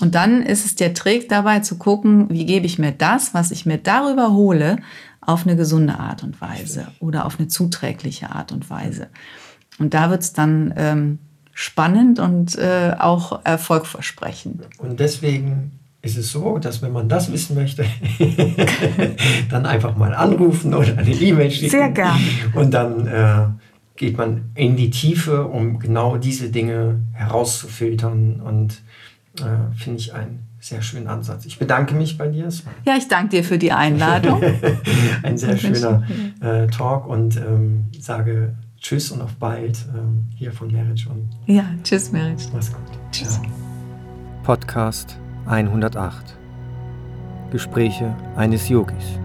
Und 0.00 0.14
dann 0.14 0.42
ist 0.42 0.64
es 0.64 0.74
der 0.74 0.94
Trick 0.94 1.28
dabei 1.28 1.60
zu 1.60 1.78
gucken, 1.78 2.28
wie 2.30 2.46
gebe 2.46 2.66
ich 2.66 2.78
mir 2.78 2.92
das, 2.92 3.34
was 3.34 3.50
ich 3.50 3.66
mir 3.66 3.78
darüber 3.78 4.32
hole, 4.32 4.78
auf 5.26 5.46
eine 5.46 5.56
gesunde 5.56 5.98
Art 5.98 6.22
und 6.22 6.40
Weise 6.40 6.88
oder 7.00 7.26
auf 7.26 7.38
eine 7.38 7.48
zuträgliche 7.48 8.30
Art 8.30 8.52
und 8.52 8.68
Weise. 8.70 9.08
Und 9.78 9.94
da 9.94 10.10
wird 10.10 10.22
es 10.22 10.32
dann 10.32 10.72
ähm, 10.76 11.18
spannend 11.52 12.18
und 12.18 12.56
äh, 12.58 12.94
auch 12.98 13.44
erfolgversprechend. 13.44 14.62
Und 14.78 15.00
deswegen 15.00 15.72
ist 16.02 16.18
es 16.18 16.30
so, 16.30 16.58
dass 16.58 16.82
wenn 16.82 16.92
man 16.92 17.08
das 17.08 17.32
wissen 17.32 17.54
möchte, 17.54 17.84
dann 19.50 19.64
einfach 19.64 19.96
mal 19.96 20.14
anrufen 20.14 20.74
oder 20.74 20.98
eine 20.98 21.10
E-Mail 21.10 21.50
schicken. 21.50 21.70
Sehr 21.70 21.90
gern. 21.90 22.20
Und 22.54 22.72
dann 22.74 23.06
äh, 23.06 23.46
geht 23.96 24.18
man 24.18 24.50
in 24.54 24.76
die 24.76 24.90
Tiefe, 24.90 25.46
um 25.46 25.78
genau 25.78 26.18
diese 26.18 26.50
Dinge 26.50 27.00
herauszufiltern. 27.12 28.40
Und 28.40 28.82
äh, 29.40 29.74
finde 29.76 30.00
ich 30.00 30.12
ein 30.12 30.40
sehr 30.64 30.80
schönen 30.80 31.08
Ansatz. 31.08 31.44
Ich 31.44 31.58
bedanke 31.58 31.94
mich 31.94 32.16
bei 32.16 32.26
dir. 32.28 32.48
Ja, 32.86 32.96
ich 32.96 33.06
danke 33.06 33.36
dir 33.36 33.44
für 33.44 33.58
die 33.58 33.72
Einladung. 33.72 34.42
Ein 35.22 35.36
sehr 35.36 35.58
schöner 35.58 36.02
äh, 36.40 36.66
Talk 36.68 37.06
und 37.06 37.36
ähm, 37.36 37.84
sage 38.00 38.54
Tschüss 38.80 39.10
und 39.10 39.20
auf 39.20 39.34
bald 39.34 39.84
ähm, 39.94 40.26
hier 40.34 40.52
von 40.52 40.72
Marriage. 40.72 41.08
Und 41.10 41.28
ja, 41.44 41.64
Tschüss, 41.82 42.12
Marriage. 42.12 42.46
Mach's 42.54 42.72
gut. 42.72 42.98
Tschüss. 43.12 43.40
Ja. 43.42 43.50
Podcast 44.42 45.18
108 45.46 46.34
Gespräche 47.50 48.16
eines 48.34 48.66
Yogis. 48.70 49.18